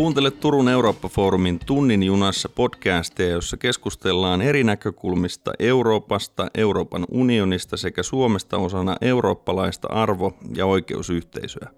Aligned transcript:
Kuuntele 0.00 0.30
Turun 0.30 0.68
Eurooppa-foorumin 0.68 1.58
Tunnin 1.66 2.02
junassa 2.02 2.48
podcasteja, 2.48 3.30
jossa 3.30 3.56
keskustellaan 3.56 4.42
eri 4.42 4.64
näkökulmista 4.64 5.52
Euroopasta, 5.58 6.50
Euroopan 6.54 7.06
unionista 7.10 7.76
sekä 7.76 8.02
Suomesta 8.02 8.58
osana 8.58 8.96
eurooppalaista 9.00 9.88
arvo- 9.88 10.36
ja 10.56 10.66
oikeusyhteisöä. 10.66 11.70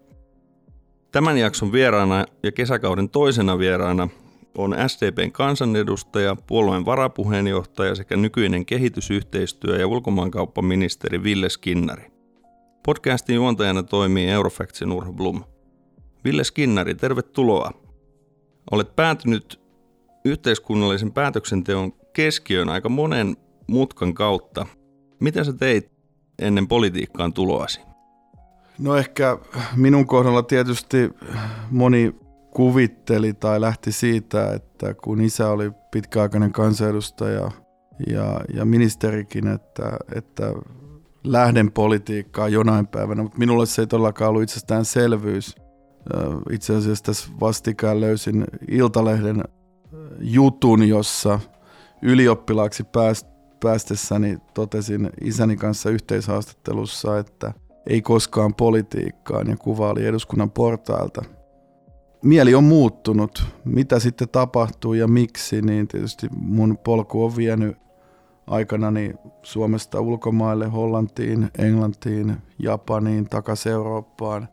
Tämän 1.12 1.38
jakson 1.38 1.72
vieraana 1.72 2.26
ja 2.42 2.52
kesäkauden 2.52 3.08
toisena 3.08 3.58
vieraana 3.58 4.08
on 4.58 4.76
SDPn 4.86 5.32
kansanedustaja, 5.32 6.36
puolueen 6.46 6.84
varapuheenjohtaja 6.84 7.94
sekä 7.94 8.16
nykyinen 8.16 8.66
kehitysyhteistyö- 8.66 9.78
ja 9.78 9.86
ulkomaankauppaministeri 9.86 11.22
Ville 11.22 11.48
Skinnari. 11.48 12.12
Podcastin 12.86 13.36
juontajana 13.36 13.82
toimii 13.82 14.28
Eurofactsin 14.28 14.92
Urho 14.92 15.12
Blum. 15.12 15.44
Ville 16.24 16.44
Skinnari, 16.44 16.94
tervetuloa. 16.94 17.81
Olet 18.70 18.96
päätynyt 18.96 19.60
yhteiskunnallisen 20.24 21.12
päätöksenteon 21.12 21.92
keskiöön 22.12 22.68
aika 22.68 22.88
monen 22.88 23.36
mutkan 23.66 24.14
kautta. 24.14 24.66
Mitä 25.20 25.44
sä 25.44 25.52
teit 25.52 25.92
ennen 26.38 26.68
politiikkaan 26.68 27.32
tuloasi? 27.32 27.80
No 28.78 28.96
ehkä 28.96 29.38
minun 29.76 30.06
kohdalla 30.06 30.42
tietysti 30.42 31.10
moni 31.70 32.14
kuvitteli 32.50 33.34
tai 33.34 33.60
lähti 33.60 33.92
siitä, 33.92 34.52
että 34.52 34.94
kun 34.94 35.20
isä 35.20 35.48
oli 35.48 35.72
pitkäaikainen 35.90 36.52
kansanedustaja 36.52 37.50
ja, 38.06 38.40
ja 38.54 38.64
ministerikin, 38.64 39.48
että, 39.48 39.96
että 40.14 40.52
lähden 41.24 41.72
politiikkaan 41.72 42.52
jonain 42.52 42.86
päivänä, 42.86 43.22
mutta 43.22 43.38
minulle 43.38 43.66
se 43.66 43.82
ei 43.82 43.86
todellakaan 43.86 44.28
ollut 44.28 44.42
itsestäänselvyys. 44.42 45.56
Itse 46.50 46.76
asiassa 46.76 47.04
tässä 47.04 47.28
vastikään 47.40 48.00
löysin 48.00 48.44
Iltalehden 48.68 49.44
jutun, 50.20 50.88
jossa 50.88 51.40
ylioppilaaksi 52.02 52.84
päästessäni 53.62 54.38
totesin 54.54 55.10
isäni 55.20 55.56
kanssa 55.56 55.90
yhteishaastattelussa, 55.90 57.18
että 57.18 57.52
ei 57.86 58.02
koskaan 58.02 58.54
politiikkaan 58.54 59.48
ja 59.48 59.56
kuva 59.56 59.90
oli 59.90 60.06
eduskunnan 60.06 60.50
portailta. 60.50 61.22
Mieli 62.22 62.54
on 62.54 62.64
muuttunut. 62.64 63.44
Mitä 63.64 63.98
sitten 63.98 64.28
tapahtuu 64.28 64.94
ja 64.94 65.08
miksi, 65.08 65.62
niin 65.62 65.88
tietysti 65.88 66.28
mun 66.36 66.78
polku 66.84 67.24
on 67.24 67.36
vienyt 67.36 67.76
aikanani 68.46 69.14
Suomesta 69.42 70.00
ulkomaille, 70.00 70.66
Hollantiin, 70.66 71.50
Englantiin, 71.58 72.36
Japaniin, 72.58 73.28
takaisin 73.28 73.72
Eurooppaan 73.72 74.48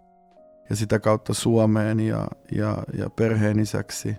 ja 0.70 0.76
sitä 0.76 1.00
kautta 1.00 1.34
Suomeen 1.34 2.00
ja, 2.00 2.28
ja, 2.52 2.84
ja 2.98 3.10
perheen 3.10 3.60
isäksi. 3.60 4.16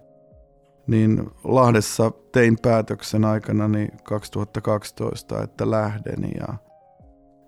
Niin 0.87 1.31
Lahdessa 1.45 2.13
tein 2.33 2.57
päätöksen 2.63 3.25
aikanani 3.25 3.89
2012, 4.03 5.43
että 5.43 5.71
lähden 5.71 6.31
ja 6.41 6.55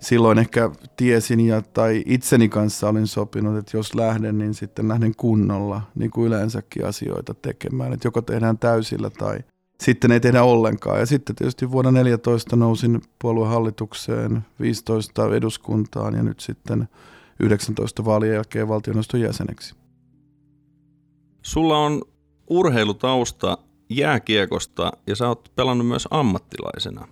silloin 0.01 0.39
ehkä 0.39 0.71
tiesin 0.97 1.41
ja 1.41 1.63
tai 1.63 2.03
itseni 2.07 2.49
kanssa 2.49 2.89
olin 2.89 3.07
sopinut, 3.07 3.59
että 3.59 3.77
jos 3.77 3.95
lähden, 3.95 4.39
niin 4.39 4.55
sitten 4.55 4.89
lähden 4.89 5.13
kunnolla, 5.17 5.83
niin 5.95 6.11
kuin 6.11 6.27
yleensäkin 6.27 6.87
asioita 6.87 7.35
tekemään. 7.35 7.93
Että 7.93 8.07
joko 8.07 8.23
tehdään 8.23 8.59
täysillä 8.59 9.11
tai 9.11 9.39
sitten 9.81 10.13
ei 10.13 10.21
tehdä 10.21 10.43
ollenkaan. 10.43 11.01
Ja 11.01 11.07
sitten 11.07 11.37
tietysti 11.37 11.71
vuonna 11.71 11.91
14 11.91 12.57
nousin 12.57 13.03
puoluehallitukseen, 13.19 14.45
15 14.61 15.35
eduskuntaan 15.35 16.15
ja 16.15 16.23
nyt 16.23 16.41
sitten 16.41 16.89
19 17.43 18.05
vaalien 18.05 18.35
jälkeen 18.35 18.69
valtioneuvoston 18.69 19.21
jäseneksi. 19.21 19.75
Sulla 21.43 21.79
on 21.79 22.03
urheilutausta 22.51 23.59
jääkiekosta 23.89 24.93
ja 25.07 25.17
sä 25.17 25.29
oot 25.29 25.53
pelannut 25.57 25.87
myös 25.87 26.09
ammattilaisena. 26.11 27.09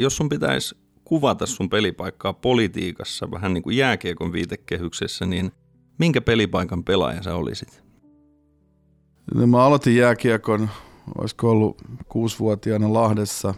Jos 0.00 0.16
sun 0.16 0.28
pitäisi 0.28 0.76
kuvata 1.04 1.46
sun 1.46 1.70
pelipaikkaa 1.70 2.32
politiikassa 2.32 3.30
vähän 3.30 3.54
niin 3.54 3.62
kuin 3.62 3.76
jääkiekon 3.76 4.32
viitekehyksessä, 4.32 5.26
niin 5.26 5.52
minkä 5.98 6.20
pelipaikan 6.20 6.84
pelaaja 6.84 7.22
sä 7.22 7.34
olisit? 7.34 7.82
No, 9.34 9.46
mä 9.46 9.64
aloitin 9.64 9.96
jääkiekon, 9.96 10.70
olisiko 11.18 11.50
ollut 11.50 11.82
kuusivuotiaana 12.08 12.92
Lahdessa. 12.92 13.54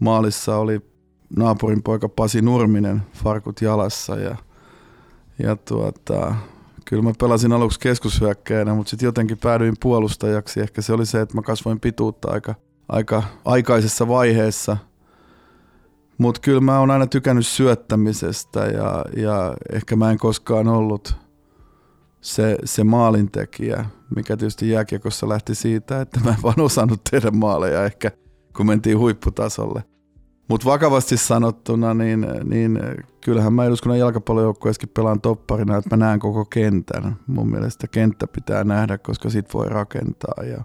Maalissa 0.00 0.56
oli 0.56 0.80
naapurin 1.36 1.82
poika 1.82 2.08
Pasi 2.08 2.42
Nurminen 2.42 3.02
farkut 3.12 3.60
jalassa 3.60 4.16
ja, 4.16 4.36
ja 5.38 5.56
tuota, 5.56 6.34
kyllä 6.84 7.02
mä 7.02 7.12
pelasin 7.18 7.52
aluksi 7.52 7.80
keskushyökkäjänä, 7.80 8.74
mutta 8.74 8.90
sitten 8.90 9.06
jotenkin 9.06 9.38
päädyin 9.38 9.74
puolustajaksi. 9.80 10.60
Ehkä 10.60 10.82
se 10.82 10.92
oli 10.92 11.06
se, 11.06 11.20
että 11.20 11.34
mä 11.34 11.42
kasvoin 11.42 11.80
pituutta 11.80 12.30
aika, 12.30 12.54
aika 12.88 13.22
aikaisessa 13.44 14.08
vaiheessa– 14.08 14.76
mutta 16.18 16.40
kyllä 16.40 16.60
mä 16.60 16.78
oon 16.78 16.90
aina 16.90 17.06
tykännyt 17.06 17.46
syöttämisestä 17.46 18.60
ja, 18.60 19.04
ja 19.16 19.54
ehkä 19.72 19.96
mä 19.96 20.10
en 20.10 20.18
koskaan 20.18 20.68
ollut 20.68 21.16
se, 22.20 22.58
se 22.64 22.84
maalintekijä, 22.84 23.84
mikä 24.16 24.36
tietysti 24.36 24.70
jääkiekossa 24.70 25.28
lähti 25.28 25.54
siitä, 25.54 26.00
että 26.00 26.20
mä 26.20 26.30
en 26.30 26.42
vaan 26.42 26.60
osannut 26.60 27.00
tehdä 27.10 27.30
maaleja 27.30 27.84
ehkä, 27.84 28.10
kun 28.56 28.66
mentiin 28.66 28.98
huipputasolle. 28.98 29.84
Mutta 30.48 30.70
vakavasti 30.70 31.16
sanottuna, 31.16 31.94
niin, 31.94 32.26
niin 32.44 32.80
kyllähän 33.20 33.52
mä 33.52 33.64
eduskunnan 33.64 33.98
jalkapallojoukkueessakin 33.98 34.88
pelaan 34.88 35.20
topparina, 35.20 35.76
että 35.76 35.96
mä 35.96 36.04
näen 36.04 36.18
koko 36.18 36.44
kentän. 36.44 37.16
Mun 37.26 37.50
mielestä 37.50 37.86
kenttä 37.88 38.26
pitää 38.26 38.64
nähdä, 38.64 38.98
koska 38.98 39.30
sit 39.30 39.54
voi 39.54 39.68
rakentaa. 39.68 40.44
Ja 40.44 40.64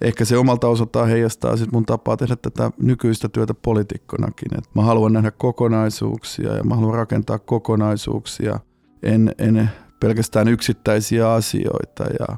ehkä 0.00 0.24
se 0.24 0.36
omalta 0.36 0.68
osaltaan 0.68 1.08
heijastaa 1.08 1.56
sit 1.56 1.72
mun 1.72 1.86
tapaa 1.86 2.16
tehdä 2.16 2.36
tätä 2.36 2.70
nykyistä 2.78 3.28
työtä 3.28 3.54
poliitikkonakin. 3.54 4.58
Et 4.58 4.64
mä 4.74 4.82
haluan 4.82 5.12
nähdä 5.12 5.30
kokonaisuuksia 5.30 6.54
ja 6.54 6.64
mä 6.64 6.74
haluan 6.74 6.94
rakentaa 6.94 7.38
kokonaisuuksia, 7.38 8.60
en, 9.02 9.34
en 9.38 9.70
pelkästään 10.00 10.48
yksittäisiä 10.48 11.32
asioita. 11.32 12.04
Ja 12.20 12.36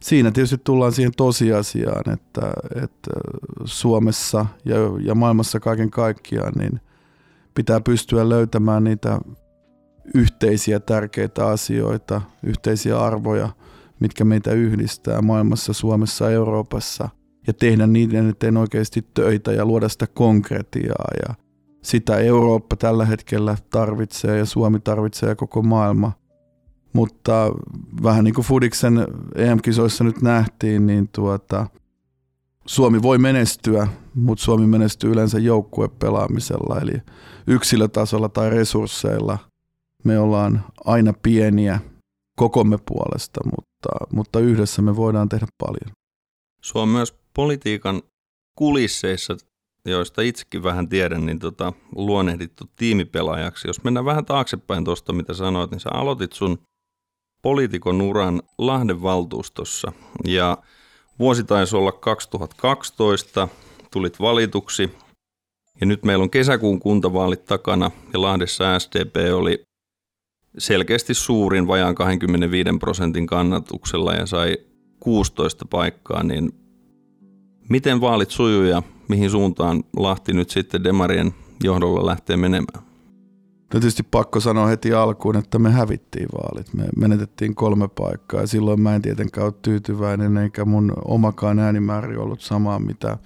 siinä 0.00 0.30
tietysti 0.30 0.58
tullaan 0.64 0.92
siihen 0.92 1.12
tosiasiaan, 1.16 2.12
että, 2.12 2.52
että 2.82 3.10
Suomessa 3.64 4.46
ja, 4.64 4.76
ja 5.04 5.14
maailmassa 5.14 5.60
kaiken 5.60 5.90
kaikkiaan 5.90 6.52
niin 6.58 6.80
pitää 7.54 7.80
pystyä 7.80 8.28
löytämään 8.28 8.84
niitä 8.84 9.18
yhteisiä 10.14 10.80
tärkeitä 10.80 11.46
asioita, 11.46 12.22
yhteisiä 12.42 12.98
arvoja– 12.98 13.48
mitkä 14.00 14.24
meitä 14.24 14.52
yhdistää 14.52 15.22
maailmassa, 15.22 15.72
Suomessa, 15.72 16.30
Euroopassa 16.30 17.08
ja 17.46 17.52
tehdä 17.52 17.86
niiden 17.86 18.28
eteen 18.28 18.56
oikeasti 18.56 19.06
töitä 19.14 19.52
ja 19.52 19.64
luoda 19.64 19.88
sitä 19.88 20.06
konkretiaa 20.06 21.08
ja 21.28 21.34
sitä 21.82 22.18
Eurooppa 22.18 22.76
tällä 22.76 23.04
hetkellä 23.04 23.56
tarvitsee 23.70 24.38
ja 24.38 24.44
Suomi 24.44 24.80
tarvitsee 24.80 25.28
ja 25.28 25.36
koko 25.36 25.62
maailma. 25.62 26.12
Mutta 26.98 27.52
vähän 28.02 28.24
niin 28.24 28.34
kuin 28.34 28.44
Fudiksen 28.44 29.06
EM-kisoissa 29.34 30.04
nyt 30.04 30.22
nähtiin, 30.22 30.86
niin 30.86 31.08
tuota, 31.08 31.66
Suomi 32.66 33.02
voi 33.02 33.18
menestyä, 33.18 33.88
mutta 34.14 34.44
Suomi 34.44 34.66
menestyy 34.66 35.12
yleensä 35.12 35.38
joukkuepelaamisella, 35.38 36.80
eli 36.80 36.92
yksilötasolla 37.46 38.28
tai 38.28 38.50
resursseilla. 38.50 39.38
Me 40.04 40.18
ollaan 40.18 40.64
aina 40.84 41.12
pieniä 41.22 41.80
kokomme 42.36 42.78
puolesta, 42.86 43.40
mutta, 43.44 44.14
mutta 44.14 44.40
yhdessä 44.40 44.82
me 44.82 44.96
voidaan 44.96 45.28
tehdä 45.28 45.46
paljon. 45.58 45.96
Sua 46.62 46.82
on 46.82 46.88
myös 46.88 47.14
politiikan 47.34 48.02
kulisseissa, 48.54 49.36
joista 49.84 50.22
itsekin 50.22 50.62
vähän 50.62 50.88
tiedän, 50.88 51.26
niin 51.26 51.38
tota, 51.38 51.72
luonnehdittu 51.96 52.64
tiimipelaajaksi. 52.76 53.68
Jos 53.68 53.84
mennään 53.84 54.04
vähän 54.04 54.24
taaksepäin 54.24 54.84
tuosta, 54.84 55.12
mitä 55.12 55.34
sanoit, 55.34 55.70
niin 55.70 55.80
sä 55.80 55.90
aloitit 55.92 56.32
sun 56.32 56.58
poliitikon 57.48 58.00
uran 58.00 58.42
Lahden 58.58 59.02
valtuustossa. 59.02 59.92
Ja 60.24 60.58
vuosi 61.18 61.44
taisi 61.44 61.76
olla 61.76 61.92
2012, 61.92 63.48
tulit 63.90 64.20
valituksi. 64.20 64.90
Ja 65.80 65.86
nyt 65.86 66.04
meillä 66.04 66.22
on 66.22 66.30
kesäkuun 66.30 66.80
kuntavaalit 66.80 67.44
takana 67.44 67.90
ja 68.12 68.22
Lahdessa 68.22 68.78
SDP 68.78 69.16
oli 69.34 69.62
selkeästi 70.58 71.14
suurin 71.14 71.66
vajaan 71.66 71.94
25 71.94 72.70
prosentin 72.80 73.26
kannatuksella 73.26 74.14
ja 74.14 74.26
sai 74.26 74.56
16 75.00 75.64
paikkaa, 75.70 76.22
niin 76.22 76.52
miten 77.68 78.00
vaalit 78.00 78.30
sujuu 78.30 78.64
ja 78.64 78.82
mihin 79.08 79.30
suuntaan 79.30 79.84
Lahti 79.96 80.32
nyt 80.32 80.50
sitten 80.50 80.84
Demarien 80.84 81.34
johdolla 81.64 82.06
lähtee 82.06 82.36
menemään? 82.36 82.87
Tietysti 83.70 84.02
pakko 84.02 84.40
sanoa 84.40 84.66
heti 84.66 84.92
alkuun, 84.92 85.36
että 85.36 85.58
me 85.58 85.70
hävittiin 85.70 86.28
vaalit. 86.32 86.74
Me 86.74 86.84
menetettiin 86.96 87.54
kolme 87.54 87.88
paikkaa 87.88 88.40
ja 88.40 88.46
silloin 88.46 88.80
mä 88.80 88.94
en 88.94 89.02
tietenkään 89.02 89.44
ole 89.44 89.54
tyytyväinen 89.62 90.36
eikä 90.36 90.64
mun 90.64 90.92
omakaan 91.04 91.58
äänimäärä 91.58 92.20
ollut 92.22 92.40
sama, 92.40 92.78
mitä 92.78 93.18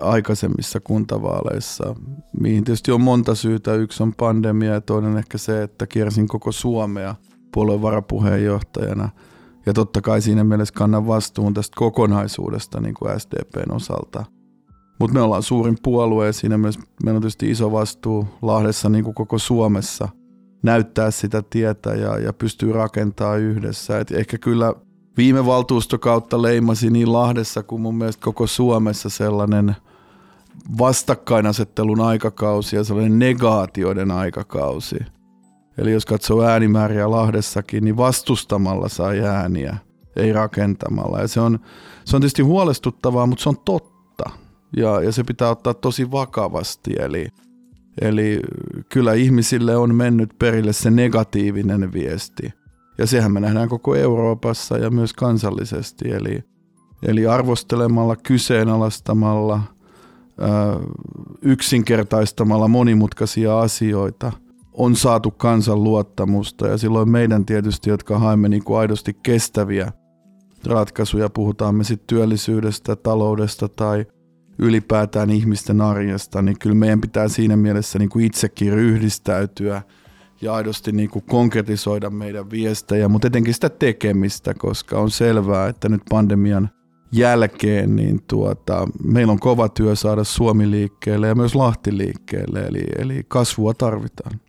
aikaisemmissa 0.00 0.80
kuntavaaleissa, 0.80 1.94
mihin 2.40 2.64
tietysti 2.64 2.92
on 2.92 3.00
monta 3.00 3.34
syytä. 3.34 3.74
Yksi 3.74 4.02
on 4.02 4.14
pandemia 4.14 4.72
ja 4.72 4.80
toinen 4.80 5.16
ehkä 5.16 5.38
se, 5.38 5.62
että 5.62 5.86
kiersin 5.86 6.28
koko 6.28 6.52
Suomea 6.52 7.14
puolueen 7.52 7.82
varapuheenjohtajana 7.82 9.08
Ja 9.66 9.72
totta 9.72 10.00
kai 10.00 10.20
siinä 10.20 10.44
mielessä 10.44 10.74
kannan 10.74 11.06
vastuun 11.06 11.54
tästä 11.54 11.74
kokonaisuudesta 11.76 12.80
niin 12.80 12.94
kuin 12.94 13.20
SDPn 13.20 13.72
osalta. 13.72 14.24
Mutta 15.02 15.14
me 15.14 15.20
ollaan 15.20 15.42
suurin 15.42 15.78
puolue 15.82 16.26
ja 16.26 16.32
siinä 16.32 16.58
myös 16.58 16.78
meillä 17.04 17.16
on 17.16 17.22
tietysti 17.22 17.50
iso 17.50 17.72
vastuu 17.72 18.28
Lahdessa 18.42 18.88
niin 18.88 19.04
kuin 19.04 19.14
koko 19.14 19.38
Suomessa 19.38 20.08
näyttää 20.62 21.10
sitä 21.10 21.42
tietä 21.50 21.94
ja, 21.94 22.18
ja 22.18 22.32
pystyy 22.32 22.72
rakentaa 22.72 23.36
yhdessä. 23.36 23.98
Et 23.98 24.10
ehkä 24.10 24.38
kyllä 24.38 24.74
viime 25.16 25.46
valtuustokautta 25.46 26.42
leimasi 26.42 26.90
niin 26.90 27.12
Lahdessa 27.12 27.62
kuin 27.62 27.82
mun 27.82 27.94
mielestä 27.94 28.24
koko 28.24 28.46
Suomessa 28.46 29.08
sellainen 29.08 29.76
vastakkainasettelun 30.78 32.00
aikakausi 32.00 32.76
ja 32.76 32.84
sellainen 32.84 33.18
negaatioiden 33.18 34.10
aikakausi. 34.10 34.98
Eli 35.78 35.92
jos 35.92 36.06
katsoo 36.06 36.42
äänimääriä 36.42 37.10
Lahdessakin, 37.10 37.84
niin 37.84 37.96
vastustamalla 37.96 38.88
sai 38.88 39.20
ääniä, 39.20 39.76
ei 40.16 40.32
rakentamalla. 40.32 41.20
Ja 41.20 41.28
se 41.28 41.40
on, 41.40 41.58
se 42.04 42.16
on 42.16 42.22
tietysti 42.22 42.42
huolestuttavaa, 42.42 43.26
mutta 43.26 43.42
se 43.42 43.48
on 43.48 43.58
totta. 43.64 43.91
Ja, 44.76 45.02
ja 45.02 45.12
se 45.12 45.24
pitää 45.24 45.50
ottaa 45.50 45.74
tosi 45.74 46.10
vakavasti. 46.10 46.92
Eli, 46.98 47.26
eli 48.00 48.40
kyllä 48.88 49.14
ihmisille 49.14 49.76
on 49.76 49.94
mennyt 49.94 50.30
perille 50.38 50.72
se 50.72 50.90
negatiivinen 50.90 51.92
viesti. 51.92 52.52
Ja 52.98 53.06
sehän 53.06 53.32
me 53.32 53.40
nähdään 53.40 53.68
koko 53.68 53.94
Euroopassa 53.94 54.78
ja 54.78 54.90
myös 54.90 55.12
kansallisesti. 55.12 56.10
Eli, 56.10 56.44
eli 57.02 57.26
arvostelemalla, 57.26 58.16
kyseenalaistamalla, 58.16 59.60
yksinkertaistamalla 61.42 62.68
monimutkaisia 62.68 63.60
asioita– 63.60 64.32
on 64.72 64.96
saatu 64.96 65.30
kansan 65.30 65.84
luottamusta 65.84 66.68
ja 66.68 66.78
silloin 66.78 67.08
meidän 67.08 67.46
tietysti, 67.46 67.90
jotka 67.90 68.18
haemme 68.18 68.48
niin 68.48 68.64
kuin 68.64 68.78
aidosti 68.78 69.16
kestäviä 69.22 69.92
ratkaisuja, 70.66 71.30
puhutaan 71.30 71.74
me 71.74 71.84
sitten 71.84 72.06
työllisyydestä, 72.06 72.96
taloudesta 72.96 73.68
tai 73.68 74.06
ylipäätään 74.58 75.30
ihmisten 75.30 75.80
arjesta, 75.80 76.42
niin 76.42 76.58
kyllä 76.58 76.76
meidän 76.76 77.00
pitää 77.00 77.28
siinä 77.28 77.56
mielessä 77.56 77.98
niin 77.98 78.08
kuin 78.08 78.24
itsekin 78.24 78.72
ryhdistäytyä 78.72 79.82
ja 80.42 80.54
aidosti 80.54 80.92
niin 80.92 81.10
kuin 81.10 81.24
konkretisoida 81.28 82.10
meidän 82.10 82.50
viestejä, 82.50 83.08
mutta 83.08 83.26
etenkin 83.26 83.54
sitä 83.54 83.68
tekemistä, 83.68 84.54
koska 84.54 84.98
on 84.98 85.10
selvää, 85.10 85.68
että 85.68 85.88
nyt 85.88 86.02
pandemian 86.10 86.70
jälkeen 87.12 87.96
niin 87.96 88.22
tuota, 88.28 88.88
meillä 89.04 89.32
on 89.32 89.38
kova 89.38 89.68
työ 89.68 89.96
saada 89.96 90.24
Suomi 90.24 90.70
liikkeelle 90.70 91.28
ja 91.28 91.34
myös 91.34 91.54
Lahti 91.54 91.98
liikkeelle, 91.98 92.60
eli, 92.60 92.84
eli 92.98 93.24
kasvua 93.28 93.74
tarvitaan. 93.74 94.40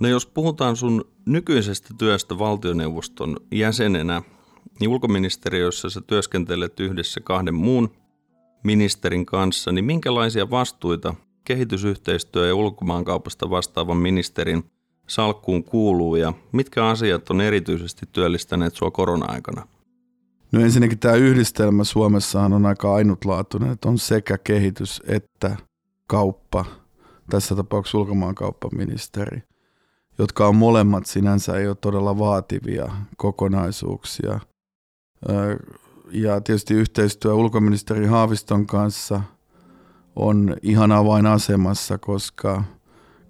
No 0.00 0.08
jos 0.08 0.26
puhutaan 0.26 0.76
sun 0.76 1.04
nykyisestä 1.26 1.88
työstä 1.98 2.38
valtioneuvoston 2.38 3.36
jäsenenä, 3.52 4.22
niin 4.80 4.90
ulkoministeriössä 4.90 5.90
sä 5.90 6.00
työskentelet 6.00 6.80
yhdessä 6.80 7.20
kahden 7.20 7.54
muun 7.54 7.90
ministerin 8.66 9.26
kanssa, 9.26 9.72
niin 9.72 9.84
minkälaisia 9.84 10.50
vastuita 10.50 11.14
kehitysyhteistyö- 11.44 12.46
ja 12.46 12.54
ulkomaankaupasta 12.54 13.50
vastaavan 13.50 13.96
ministerin 13.96 14.64
salkkuun 15.06 15.64
kuuluu 15.64 16.16
ja 16.16 16.32
mitkä 16.52 16.86
asiat 16.86 17.30
on 17.30 17.40
erityisesti 17.40 18.06
työllistäneet 18.12 18.74
sua 18.74 18.90
korona-aikana? 18.90 19.66
No 20.52 20.60
ensinnäkin 20.60 20.98
tämä 20.98 21.14
yhdistelmä 21.14 21.84
Suomessahan 21.84 22.52
on 22.52 22.66
aika 22.66 22.94
ainutlaatuinen, 22.94 23.72
että 23.72 23.88
on 23.88 23.98
sekä 23.98 24.38
kehitys 24.38 25.02
että 25.06 25.56
kauppa, 26.06 26.64
tässä 27.30 27.56
tapauksessa 27.56 27.98
ulkomaankauppaministeri– 27.98 29.42
jotka 30.18 30.48
on 30.48 30.56
molemmat 30.56 31.06
sinänsä 31.06 31.52
ole 31.52 31.74
todella 31.74 32.18
vaativia 32.18 32.92
kokonaisuuksia. 33.16 34.40
Ja 36.10 36.40
tietysti 36.40 36.74
yhteistyö 36.74 37.34
ulkoministeri 37.34 38.06
Haaviston 38.06 38.66
kanssa 38.66 39.20
on 40.16 40.56
ihan 40.62 40.92
avainasemassa, 40.92 41.98
koska 41.98 42.64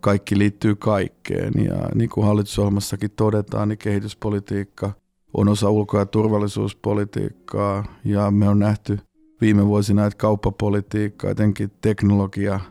kaikki 0.00 0.38
liittyy 0.38 0.74
kaikkeen. 0.74 1.52
Ja 1.64 1.88
niin 1.94 2.10
kuin 2.10 2.26
hallitusohjelmassakin 2.26 3.10
todetaan, 3.10 3.68
niin 3.68 3.78
kehityspolitiikka 3.78 4.92
on 5.34 5.48
osa 5.48 5.70
ulko- 5.70 5.98
ja 5.98 6.06
turvallisuuspolitiikkaa. 6.06 7.84
Ja 8.04 8.30
me 8.30 8.48
on 8.48 8.58
nähty 8.58 8.98
viime 9.40 9.66
vuosina, 9.66 10.06
että 10.06 10.18
kauppapolitiikka, 10.18 11.30
etenkin 11.30 11.70
teknologia– 11.80 12.60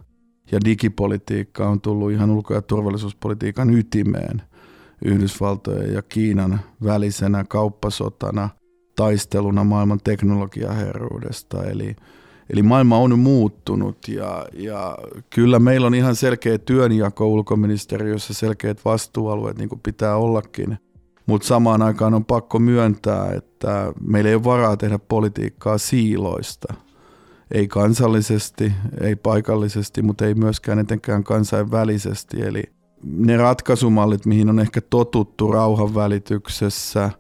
ja 0.52 0.60
digipolitiikka 0.66 1.69
on 1.69 1.81
tullut 1.81 2.12
ihan 2.12 2.30
ulko- 2.30 2.54
ja 2.54 2.62
turvallisuuspolitiikan 2.62 3.69
ytimeen 3.69 4.42
Yhdysvaltojen 5.06 5.94
ja 5.94 6.02
Kiinan 6.02 6.60
välisenä 6.84 7.44
kauppasotana, 7.44 8.50
taisteluna 8.95 9.63
maailman 9.63 10.00
teknologiaherruudesta. 10.03 11.63
Eli, 11.63 11.95
eli 12.50 12.63
maailma 12.63 12.97
on 12.97 13.19
muuttunut 13.19 14.07
ja, 14.07 14.45
ja 14.53 14.97
kyllä 15.30 15.59
meillä 15.59 15.88
on 15.88 15.95
ihan 15.95 16.15
selkeä 16.15 16.57
työnjako 16.57 17.27
ulkoministeriössä, 17.27 18.33
selkeät 18.33 18.86
vastuualueet 18.86 19.57
niin 19.57 19.69
kuin 19.69 19.81
pitää 19.83 20.15
ollakin. 20.15 20.77
Mutta 21.25 21.47
samaan 21.47 21.81
aikaan 21.81 22.13
on 22.13 22.25
pakko 22.25 22.59
myöntää, 22.59 23.33
että 23.33 23.94
meillä 24.01 24.30
ei 24.30 24.36
ole 24.36 24.44
varaa 24.44 24.77
tehdä 24.77 25.00
politiikkaa 25.00 25.77
siiloista– 25.77 26.74
ei 27.51 27.68
kansallisesti, 27.68 28.74
ei 29.01 29.15
paikallisesti, 29.15 30.01
mutta 30.01 30.25
ei 30.25 30.33
myöskään 30.33 30.80
etenkään 30.80 31.24
kansainvälisesti. 31.24 32.42
Eli 32.42 32.63
ne 33.03 33.38
ratkaisumallit, 33.38 34.25
mihin 34.25 34.50
on 34.50 34.59
ehkä 34.59 34.81
totuttu 34.81 35.51
rauhanvälityksessä, 35.51 37.12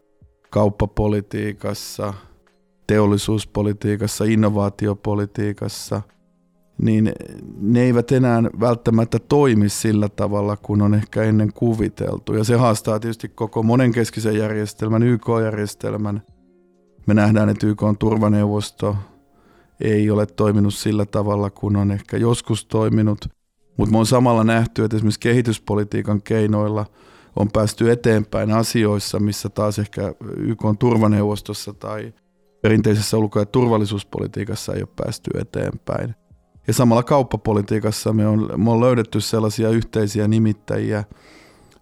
kauppapolitiikassa, 0.55 2.13
teollisuuspolitiikassa, 2.87 4.25
innovaatiopolitiikassa, 4.25 6.01
niin 6.81 7.11
ne 7.57 7.81
eivät 7.81 8.11
enää 8.11 8.43
välttämättä 8.59 9.19
toimi 9.19 9.69
sillä 9.69 10.09
tavalla, 10.09 10.57
kun 10.57 10.81
on 10.81 10.93
ehkä 10.93 11.23
ennen 11.23 11.53
kuviteltu. 11.53 12.33
Ja 12.33 12.43
se 12.43 12.55
haastaa 12.55 12.99
tietysti 12.99 13.29
koko 13.29 13.63
monenkeskisen 13.63 14.37
järjestelmän, 14.37 15.03
YK-järjestelmän. 15.03 16.21
Me 17.05 17.13
nähdään, 17.13 17.49
että 17.49 17.67
YK 17.67 17.83
on 17.83 17.97
turvaneuvosto, 17.97 18.95
ei 19.81 20.09
ole 20.09 20.25
toiminut 20.25 20.73
sillä 20.73 21.05
tavalla, 21.05 21.49
kun 21.49 21.75
on 21.75 21.91
ehkä 21.91 22.17
joskus 22.17 22.65
toiminut. 22.65 23.29
Mutta 23.77 23.91
me 23.91 23.97
on 23.97 24.05
samalla 24.05 24.43
nähty, 24.43 24.83
että 24.83 24.97
esimerkiksi 24.97 25.19
kehityspolitiikan 25.19 26.21
keinoilla 26.21 26.85
on 27.35 27.51
päästy 27.53 27.91
eteenpäin 27.91 28.51
asioissa, 28.51 29.19
missä 29.19 29.49
taas 29.49 29.79
ehkä 29.79 30.13
YK 30.37 30.65
on 30.65 30.77
turvaneuvostossa 30.77 31.73
tai 31.73 32.13
perinteisessä 32.61 33.17
ulko- 33.17 33.39
ja 33.39 33.45
turvallisuuspolitiikassa 33.45 34.73
ei 34.73 34.81
ole 34.81 34.89
päästy 35.03 35.31
eteenpäin. 35.39 36.15
Ja 36.67 36.73
samalla 36.73 37.03
kauppapolitiikassa 37.03 38.13
me 38.13 38.27
on, 38.27 38.49
me 38.57 38.71
on 38.71 38.81
löydetty 38.81 39.21
sellaisia 39.21 39.69
yhteisiä 39.69 40.27
nimittäjiä 40.27 41.03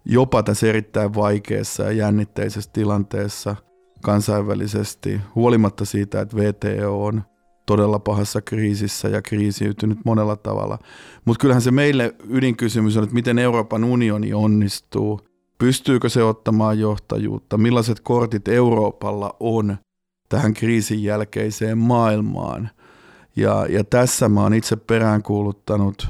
jopa 0.05 0.43
tässä 0.43 0.67
erittäin 0.67 1.13
vaikeassa 1.13 1.83
ja 1.83 1.91
jännitteisessä 1.91 2.69
tilanteessa 2.74 3.55
kansainvälisesti, 4.01 5.22
huolimatta 5.36 5.86
siitä, 5.86 6.22
että 6.22 6.38
VTO 6.38 7.05
on 7.05 7.24
todella 7.65 8.00
pahassa 8.00 8.41
kriisissä 8.41 9.07
ja 9.07 9.22
kriisiytynyt 9.22 9.98
monella 10.05 10.36
tavalla. 10.36 10.79
Mutta 11.25 11.41
kyllähän 11.41 11.62
se 11.62 11.72
meille 11.72 12.15
ydinkysymys 12.29 12.98
on, 12.98 13.03
että 13.03 13.15
miten 13.15 13.39
Euroopan 13.39 13.83
unioni 13.83 14.33
onnistuu, 14.33 15.22
pystyykö 15.57 16.10
se 16.10 16.24
ottamaan 16.24 16.79
johtajuutta, 16.79 17.57
millaiset 17.57 18.00
kortit 18.00 18.48
Euroopalla 18.48 19.36
on 19.39 19.77
tähän 20.29 20.53
kriisin 20.53 21.03
jälkeiseen 21.03 21.77
maailmaan. 21.77 22.69
Ja, 23.36 23.65
ja 23.69 23.83
tässä 23.83 24.29
mä 24.29 24.41
oon 24.41 24.53
itse 24.53 24.75
peräänkuuluttanut 24.75 26.07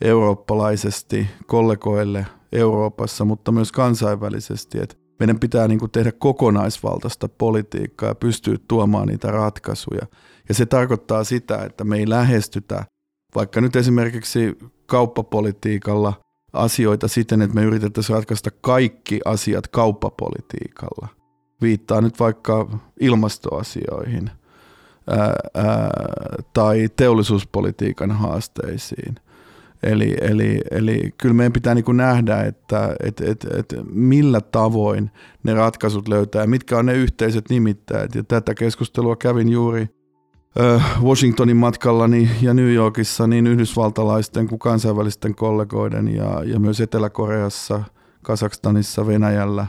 eurooppalaisesti 0.00 1.26
kollegoille 1.46 2.26
Euroopassa, 2.52 3.24
mutta 3.24 3.52
myös 3.52 3.72
kansainvälisesti, 3.72 4.78
että 4.80 4.96
meidän 5.18 5.40
pitää 5.40 5.68
niin 5.68 5.78
kuin 5.78 5.90
tehdä 5.90 6.12
kokonaisvaltaista 6.12 7.28
politiikkaa 7.28 8.08
ja 8.08 8.14
pystyä 8.14 8.56
tuomaan 8.68 9.08
niitä 9.08 9.30
ratkaisuja. 9.30 10.06
Ja 10.48 10.54
se 10.54 10.66
tarkoittaa 10.66 11.24
sitä, 11.24 11.64
että 11.64 11.84
me 11.84 11.96
ei 11.96 12.08
lähestytä 12.08 12.84
vaikka 13.34 13.60
nyt 13.60 13.76
esimerkiksi 13.76 14.58
kauppapolitiikalla 14.86 16.12
asioita 16.52 17.08
siten, 17.08 17.42
että 17.42 17.54
me 17.54 17.62
yritettäisiin 17.62 18.16
ratkaista 18.16 18.50
kaikki 18.60 19.20
asiat 19.24 19.68
kauppapolitiikalla. 19.68 21.08
Viittaa 21.62 22.00
nyt 22.00 22.20
vaikka 22.20 22.78
ilmastoasioihin 23.00 24.30
ää, 25.10 25.34
ää, 25.54 25.90
tai 26.52 26.88
teollisuuspolitiikan 26.96 28.10
haasteisiin– 28.10 29.14
Eli, 29.82 30.16
eli, 30.20 30.60
eli 30.70 31.14
kyllä 31.18 31.34
meidän 31.34 31.52
pitää 31.52 31.74
niin 31.74 31.84
kuin 31.84 31.96
nähdä, 31.96 32.42
että 32.42 32.96
et, 33.04 33.20
et, 33.20 33.44
et 33.44 33.74
millä 33.92 34.40
tavoin 34.40 35.10
ne 35.42 35.54
ratkaisut 35.54 36.08
löytää, 36.08 36.46
mitkä 36.46 36.78
on 36.78 36.86
ne 36.86 36.94
yhteiset 36.94 37.50
nimittäjät. 37.50 38.14
Ja 38.14 38.24
tätä 38.24 38.54
keskustelua 38.54 39.16
kävin 39.16 39.48
juuri 39.48 39.88
Washingtonin 41.02 41.56
matkallani 41.56 42.30
ja 42.42 42.54
New 42.54 42.72
Yorkissa 42.72 43.26
niin 43.26 43.46
yhdysvaltalaisten 43.46 44.48
kuin 44.48 44.58
kansainvälisten 44.58 45.34
kollegoiden 45.34 46.08
ja, 46.08 46.44
ja 46.44 46.60
myös 46.60 46.80
Etelä-Koreassa, 46.80 47.84
Kazakstanissa, 48.22 49.06
Venäjällä. 49.06 49.66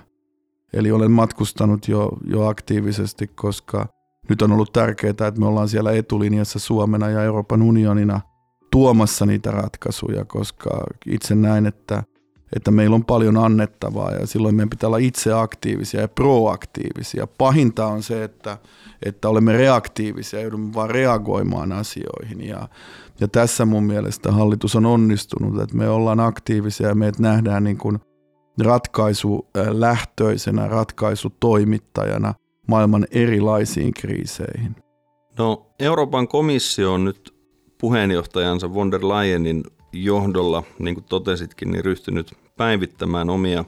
Eli 0.74 0.92
olen 0.92 1.12
matkustanut 1.12 1.88
jo, 1.88 2.12
jo 2.26 2.48
aktiivisesti, 2.48 3.28
koska 3.28 3.88
nyt 4.30 4.42
on 4.42 4.52
ollut 4.52 4.74
tärkeää, 4.74 5.10
että 5.10 5.32
me 5.38 5.46
ollaan 5.46 5.70
siellä 5.70 5.92
etulinjassa 5.92 6.60
Suomena 6.60 7.10
ja 7.10 7.24
Euroopan 7.24 7.62
unionina 7.62 8.22
tuomassa 8.72 9.26
niitä 9.26 9.52
ratkaisuja, 9.52 10.26
koska 10.26 10.70
itse 11.06 11.36
näin, 11.36 11.66
että, 11.66 12.04
että 12.56 12.72
meillä 12.72 12.96
on 12.96 13.06
paljon 13.06 13.38
annettavaa 13.38 14.12
ja 14.12 14.28
silloin 14.28 14.56
meidän 14.56 14.70
pitää 14.70 14.88
olla 14.88 14.98
itse 14.98 15.34
aktiivisia 15.34 16.02
ja 16.02 16.08
proaktiivisia. 16.08 17.28
Pahinta 17.28 17.86
on 17.86 18.04
se, 18.04 18.24
että, 18.24 18.58
että 19.06 19.30
olemme 19.30 19.54
reaktiivisia 19.54 20.40
ja 20.40 20.44
joudumme 20.44 20.74
vaan 20.74 20.90
reagoimaan 20.90 21.72
asioihin 21.72 22.48
ja, 22.48 22.68
ja 23.20 23.28
tässä 23.28 23.66
mun 23.66 23.84
mielestä 23.84 24.32
hallitus 24.32 24.76
on 24.76 24.86
onnistunut, 24.86 25.62
että 25.62 25.78
me 25.78 25.90
ollaan 25.90 26.20
aktiivisia 26.20 26.88
ja 26.88 26.96
meidät 26.96 27.20
nähdään 27.20 27.64
niin 27.64 27.78
kuin 27.78 28.00
ratkaisulähtöisenä, 28.64 30.68
ratkaisutoimittajana 30.68 32.34
maailman 32.68 33.08
erilaisiin 33.12 33.94
kriiseihin. 33.94 34.76
No 35.38 35.66
Euroopan 35.80 36.28
komissio 36.28 36.94
on 36.94 37.06
nyt 37.06 37.34
puheenjohtajansa 37.78 38.74
von 38.74 38.92
der 38.92 39.02
Leyenin 39.02 39.64
johdolla, 39.94 40.64
niin 40.80 40.96
kuin 40.96 41.06
totesitkin, 41.10 41.72
niin 41.72 41.86
ryhtynyt 41.86 42.34
päivittämään 42.62 43.30
omia 43.30 43.66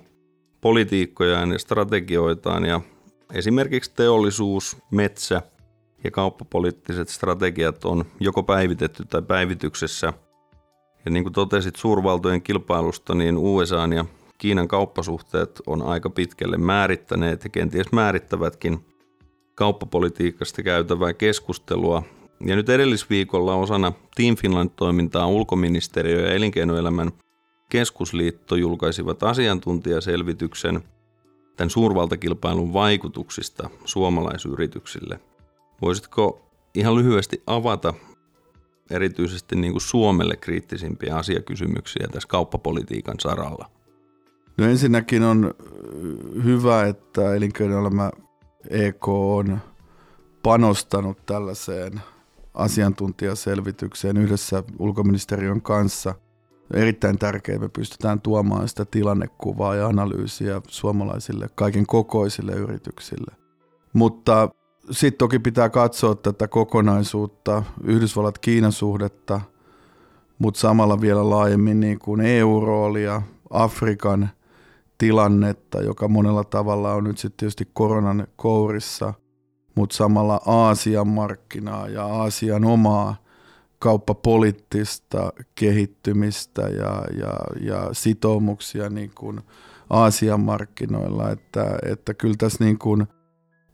politiikkojaan 0.61 1.51
ja 1.51 1.59
strategioitaan 1.59 2.65
ja 2.65 2.81
esimerkiksi 3.33 3.91
teollisuus, 3.95 4.77
metsä 4.91 5.41
ja 6.03 6.11
kauppapoliittiset 6.11 7.09
strategiat 7.09 7.85
on 7.85 8.05
joko 8.19 8.43
päivitetty 8.43 9.05
tai 9.05 9.21
päivityksessä. 9.21 10.13
Ja 11.05 11.11
niin 11.11 11.23
kuin 11.23 11.33
totesit 11.33 11.75
suurvaltojen 11.75 12.41
kilpailusta, 12.41 13.15
niin 13.15 13.37
USA 13.37 13.89
ja 13.95 14.05
Kiinan 14.37 14.67
kauppasuhteet 14.67 15.61
on 15.67 15.81
aika 15.81 16.09
pitkälle 16.09 16.57
määrittäneet 16.57 17.43
ja 17.43 17.49
kenties 17.49 17.91
määrittävätkin 17.91 18.85
kauppapolitiikasta 19.55 20.63
käytävää 20.63 21.13
keskustelua. 21.13 22.03
Ja 22.45 22.55
nyt 22.55 22.69
edellisviikolla 22.69 23.55
osana 23.55 23.93
Team 24.15 24.35
Finland-toimintaa 24.35 25.27
ulkoministeriö 25.27 26.21
ja 26.21 26.33
elinkeinoelämän 26.33 27.11
keskusliitto 27.73 28.55
julkaisivat 28.55 29.23
asiantuntijaselvityksen 29.23 30.83
tämän 31.55 31.69
suurvaltakilpailun 31.69 32.73
vaikutuksista 32.73 33.69
suomalaisyrityksille. 33.85 35.19
Voisitko 35.81 36.41
ihan 36.75 36.95
lyhyesti 36.95 37.43
avata 37.47 37.93
erityisesti 38.89 39.55
niin 39.55 39.73
kuin 39.73 39.81
Suomelle 39.81 40.35
kriittisimpiä 40.35 41.15
asiakysymyksiä 41.15 42.07
tässä 42.11 42.27
kauppapolitiikan 42.27 43.15
saralla? 43.19 43.69
No 44.57 44.65
ensinnäkin 44.65 45.23
on 45.23 45.53
hyvä, 46.43 46.85
että 46.85 47.35
elinkeinoelämä 47.35 48.11
EK 48.69 49.07
on 49.07 49.59
panostanut 50.43 51.25
tällaiseen 51.25 52.01
asiantuntijaselvitykseen 52.53 54.17
yhdessä 54.17 54.63
ulkoministeriön 54.79 55.61
kanssa. 55.61 56.15
Erittäin 56.73 57.19
tärkeää, 57.19 57.59
me 57.59 57.69
pystytään 57.69 58.21
tuomaan 58.21 58.69
sitä 58.69 58.85
tilannekuvaa 58.85 59.75
ja 59.75 59.87
analyysiä 59.87 60.61
suomalaisille 60.67 61.47
kaiken 61.55 61.85
kokoisille 61.85 62.51
yrityksille. 62.51 63.35
Mutta 63.93 64.49
sitten 64.91 65.17
toki 65.17 65.39
pitää 65.39 65.69
katsoa 65.69 66.15
tätä 66.15 66.47
kokonaisuutta, 66.47 67.63
Yhdysvallat-Kiinan 67.83 68.71
suhdetta, 68.71 69.41
mutta 70.39 70.59
samalla 70.59 71.01
vielä 71.01 71.29
laajemmin 71.29 71.79
niin 71.79 71.99
kuin 71.99 72.21
EU-roolia, 72.21 73.21
Afrikan– 73.49 74.29
tilannetta, 74.97 75.81
joka 75.81 76.07
monella 76.07 76.43
tavalla 76.43 76.93
on 76.93 77.03
nyt 77.03 77.17
sitten 77.17 77.37
tietysti 77.37 77.69
koronan 77.73 78.27
kourissa, 78.35 79.13
mutta 79.75 79.95
samalla 79.95 80.41
Aasian 80.45 81.07
markkinaa 81.07 81.87
ja 81.87 82.05
Aasian 82.05 82.65
omaa 82.65 83.15
kauppapoliittista 83.83 85.33
kehittymistä 85.55 86.61
ja, 86.61 87.03
ja, 87.19 87.33
ja 87.61 87.89
sitoumuksia 87.91 88.89
niin 88.89 89.11
kuin 89.15 89.41
Aasian 89.89 90.39
markkinoilla, 90.39 91.29
että, 91.29 91.79
että 91.91 92.13
kyllä 92.13 92.35
tässä 92.37 92.63
niin 92.63 92.77
kuin, 92.77 93.07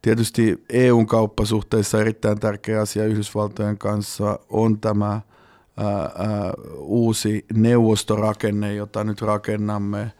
tietysti 0.02 0.66
EUn 0.70 1.08
kauppasuhteissa 1.08 2.02
erittäin 2.02 2.40
tärkeä 2.40 2.82
asia 2.82 3.06
Yhdysvaltojen 3.06 3.78
kanssa 3.78 4.40
on 4.50 4.80
tämä 4.80 5.10
ää, 5.10 5.22
ää, 5.78 6.54
uusi 6.78 7.46
neuvostorakenne, 7.54 8.74
jota 8.74 9.04
nyt 9.04 9.22
rakennamme 9.22 10.12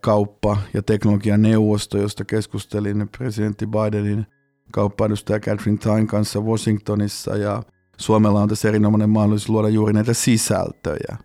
kauppa- 0.00 0.58
ja 0.74 0.82
teknologian 0.82 1.42
neuvosto, 1.42 1.98
josta 1.98 2.24
keskustelin 2.24 3.08
presidentti 3.18 3.66
Bidenin 3.66 4.26
kauppaedustaja 4.72 5.40
Catherine 5.40 5.78
Tyne 5.78 6.06
kanssa 6.06 6.40
Washingtonissa. 6.40 7.36
Ja 7.36 7.62
Suomella 8.00 8.42
on 8.42 8.48
tässä 8.48 8.68
erinomainen 8.68 9.10
mahdollisuus 9.10 9.48
luoda 9.48 9.68
juuri 9.68 9.92
näitä 9.92 10.14
sisältöjä. 10.14 11.16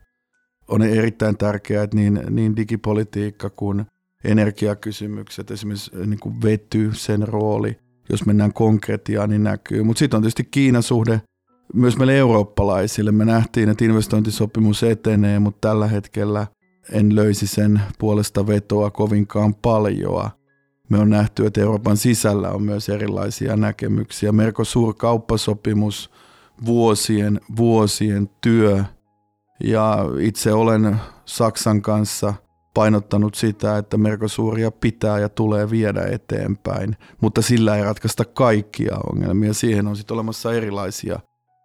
On 0.68 0.82
erittäin 0.82 1.38
tärkeää, 1.38 1.84
että 1.84 1.98
niin, 1.98 2.22
niin 2.30 2.56
digipolitiikka 2.56 3.50
kuin 3.50 3.86
energiakysymykset, 4.24 5.51
esimerkiksi 5.51 5.92
niin 6.06 6.20
kuin 6.20 6.42
vety, 6.42 6.89
sen 6.94 7.27
rooli, 7.27 7.77
jos 8.10 8.25
mennään 8.25 8.53
konkretiaan, 8.53 9.30
niin 9.30 9.44
näkyy. 9.44 9.84
Mutta 9.84 10.00
sitten 10.00 10.18
on 10.18 10.22
tietysti 10.22 10.44
Kiinan 10.44 10.84
suhde 10.84 11.22
myös 11.74 11.98
meille 11.98 12.18
eurooppalaisille. 12.18 13.12
Me 13.12 13.25
nähtiin, 13.25 13.70
että 13.70 13.86
investointisopimus 13.86 14.84
etenee, 14.84 15.39
mutta 15.39 15.68
tällä 15.68 15.88
hetkellä– 15.88 16.48
en 16.92 17.15
löysi 17.15 17.48
sen 17.48 17.82
puolesta 18.00 18.48
vetoa 18.48 18.92
kovinkaan 18.92 19.56
paljoa. 19.56 20.32
Me 20.89 20.98
on 20.98 21.10
nähty, 21.10 21.46
että 21.46 21.62
Euroopan 21.62 21.98
sisällä 21.98 22.50
on 22.50 22.63
myös 22.63 22.89
erilaisia 22.89 23.56
näkemyksiä. 23.56 24.32
Mercosur-kauppasopimus, 24.32 26.10
vuosien, 26.65 27.39
vuosien 27.57 28.29
työ. 28.41 28.83
Ja 29.63 29.98
itse 30.19 30.53
olen 30.53 30.95
Saksan 31.25 31.81
kanssa 31.81 32.33
painottanut 32.74 33.36
sitä, 33.36 33.77
että 33.77 33.98
Mercosuria 33.98 34.72
pitää 34.72 35.19
ja 35.19 35.29
tulee 35.29 35.69
viedä 35.69 36.03
eteenpäin, 36.12 36.98
mutta 37.22 37.41
sillä 37.41 37.75
ei 37.75 37.83
ratkaista 37.83 38.25
kaikkia 38.25 38.98
ongelmia. 39.13 39.53
Siihen 39.53 39.88
on 39.88 39.95
sitten 39.95 40.15
olemassa 40.15 40.53
erilaisia 40.53 41.19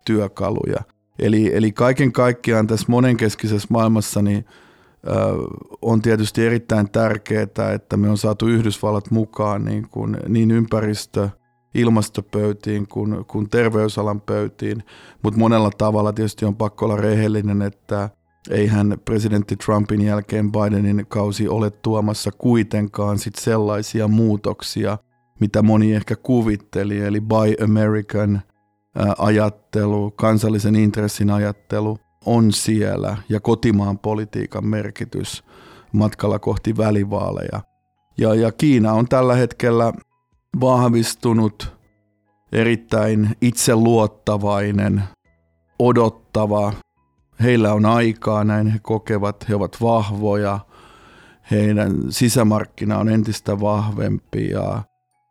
työkaluja. 0.06 0.80
Eli, 1.18 1.56
eli 1.56 1.72
kaiken 1.72 2.12
kaikkiaan 2.12 2.66
tässä 2.66 2.86
monenkeskisessä 2.88 3.68
maailmassa 3.70 4.22
niin 4.22 4.44
on 5.82 6.02
tietysti 6.02 6.46
erittäin 6.46 6.90
tärkeää, 6.90 7.72
että 7.74 7.96
me 7.96 8.10
on 8.10 8.18
saatu 8.18 8.46
Yhdysvallat 8.46 9.10
mukaan 9.10 9.64
niin, 9.64 9.88
kuin, 9.90 10.16
niin 10.28 10.50
ympäristö, 10.50 11.28
ilmastopöytiin 11.74 12.88
kuin, 12.88 13.24
kuin 13.24 13.48
terveysalan 13.50 14.20
pöytiin, 14.20 14.82
mutta 15.22 15.40
monella 15.40 15.70
tavalla 15.78 16.12
tietysti 16.12 16.44
on 16.44 16.56
pakko 16.56 16.84
olla 16.84 16.96
rehellinen, 16.96 17.62
että 17.62 18.10
eihän 18.50 18.98
presidentti 19.04 19.56
Trumpin 19.56 20.00
jälkeen 20.00 20.52
Bidenin 20.52 21.06
kausi 21.08 21.48
ole 21.48 21.70
tuomassa 21.70 22.30
kuitenkaan 22.38 23.18
sit 23.18 23.34
sellaisia 23.34 24.08
muutoksia, 24.08 24.98
mitä 25.40 25.62
moni 25.62 25.94
ehkä 25.94 26.16
kuvitteli, 26.16 27.00
eli 27.00 27.20
Buy 27.20 27.54
American 27.64 28.40
ajattelu, 29.18 30.10
kansallisen 30.10 30.76
intressin 30.76 31.30
ajattelu– 31.30 31.98
on 32.28 32.52
siellä 32.52 33.16
ja 33.28 33.40
kotimaan 33.40 33.98
politiikan 33.98 34.66
merkitys 34.66 35.44
matkalla 35.92 36.38
kohti 36.38 36.76
välivaaleja. 36.76 37.60
Ja, 38.18 38.34
ja 38.34 38.52
Kiina 38.52 38.92
on 38.92 39.08
tällä 39.08 39.34
hetkellä 39.34 39.92
vahvistunut, 40.60 41.76
erittäin 42.52 43.36
itseluottavainen, 43.40 45.02
odottava. 45.78 46.72
Heillä 47.42 47.72
on 47.72 47.86
aikaa, 47.86 48.44
näin 48.44 48.66
he 48.66 48.78
kokevat, 48.82 49.48
he 49.48 49.54
ovat 49.54 49.76
vahvoja, 49.80 50.58
heidän 51.50 51.94
sisämarkkina 52.10 52.98
on 52.98 53.08
entistä 53.08 53.60
vahvempi 53.60 54.48
ja 54.48 54.82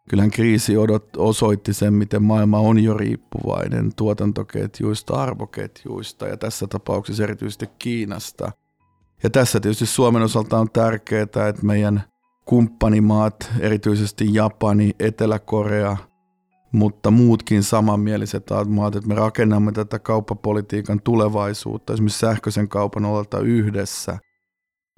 kyllähän 0.09 0.31
kriisi 0.31 0.77
odot, 0.77 1.17
osoitti 1.17 1.73
sen, 1.73 1.93
miten 1.93 2.23
maailma 2.23 2.59
on 2.59 2.83
jo 2.83 2.93
riippuvainen 2.93 3.91
tuotantoketjuista, 3.95 5.13
arvoketjuista 5.13 6.27
ja 6.27 6.37
tässä 6.37 6.67
tapauksessa 6.67 7.23
erityisesti 7.23 7.69
Kiinasta. 7.79 8.51
Ja 9.23 9.29
tässä 9.29 9.59
tietysti 9.59 9.85
Suomen 9.85 10.21
osalta 10.21 10.57
on 10.57 10.69
tärkeää, 10.69 11.23
että 11.23 11.61
meidän 11.61 12.03
kumppanimaat, 12.47 13.51
erityisesti 13.59 14.33
Japani, 14.33 14.91
Etelä-Korea, 14.99 15.97
mutta 16.71 17.11
muutkin 17.11 17.63
samanmieliset 17.63 18.43
maat, 18.67 18.95
että 18.95 19.07
me 19.07 19.15
rakennamme 19.15 19.71
tätä 19.71 19.99
kauppapolitiikan 19.99 21.01
tulevaisuutta, 21.01 21.93
esimerkiksi 21.93 22.19
sähköisen 22.19 22.69
kaupan 22.69 23.05
olalta 23.05 23.39
yhdessä. 23.39 24.19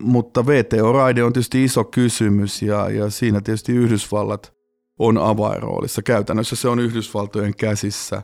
Mutta 0.02 0.46
VTO-raide 0.46 1.24
on 1.24 1.34
tietysti 1.34 1.64
iso 1.64 1.84
kysymys 1.84 2.62
ja, 2.62 2.90
ja 2.90 3.10
siinä 3.10 3.42
tietysti 3.42 3.72
Yhdysvallat 3.72 4.54
on 5.00 5.18
avainroolissa. 5.18 6.02
Käytännössä 6.02 6.56
se 6.56 6.68
on 6.68 6.80
Yhdysvaltojen 6.80 7.56
käsissä, 7.56 8.22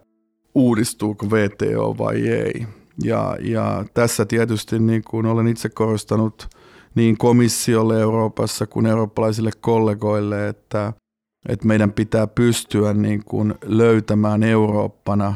uudistuuko 0.55 1.31
VTO 1.31 1.95
vai 1.97 2.27
ei. 2.27 2.67
Ja, 3.03 3.37
ja 3.41 3.85
tässä 3.93 4.25
tietysti 4.25 4.79
niin 4.79 5.01
kuin 5.09 5.25
olen 5.25 5.47
itse 5.47 5.69
korostanut 5.69 6.47
niin 6.95 7.17
komissiolle 7.17 8.01
Euroopassa 8.01 8.67
kuin 8.67 8.85
eurooppalaisille 8.85 9.51
kollegoille, 9.61 10.47
että, 10.47 10.93
että 11.49 11.67
meidän 11.67 11.91
pitää 11.93 12.27
pystyä 12.27 12.93
niin 12.93 13.23
kuin 13.25 13.53
löytämään 13.65 14.43
Eurooppana 14.43 15.33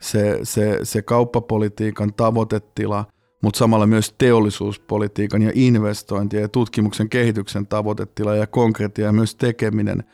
se, 0.00 0.38
se, 0.42 0.78
se 0.82 1.02
kauppapolitiikan 1.02 2.14
tavoitetila, 2.14 3.04
mutta 3.42 3.58
samalla 3.58 3.86
myös 3.86 4.14
teollisuuspolitiikan 4.18 5.42
ja 5.42 5.52
investointien 5.54 6.42
ja 6.42 6.48
tutkimuksen 6.48 7.08
kehityksen 7.08 7.66
tavoitetila 7.66 8.34
ja 8.34 8.46
konkreettia 8.46 9.06
ja 9.06 9.12
myös 9.12 9.34
tekeminen. 9.34 10.04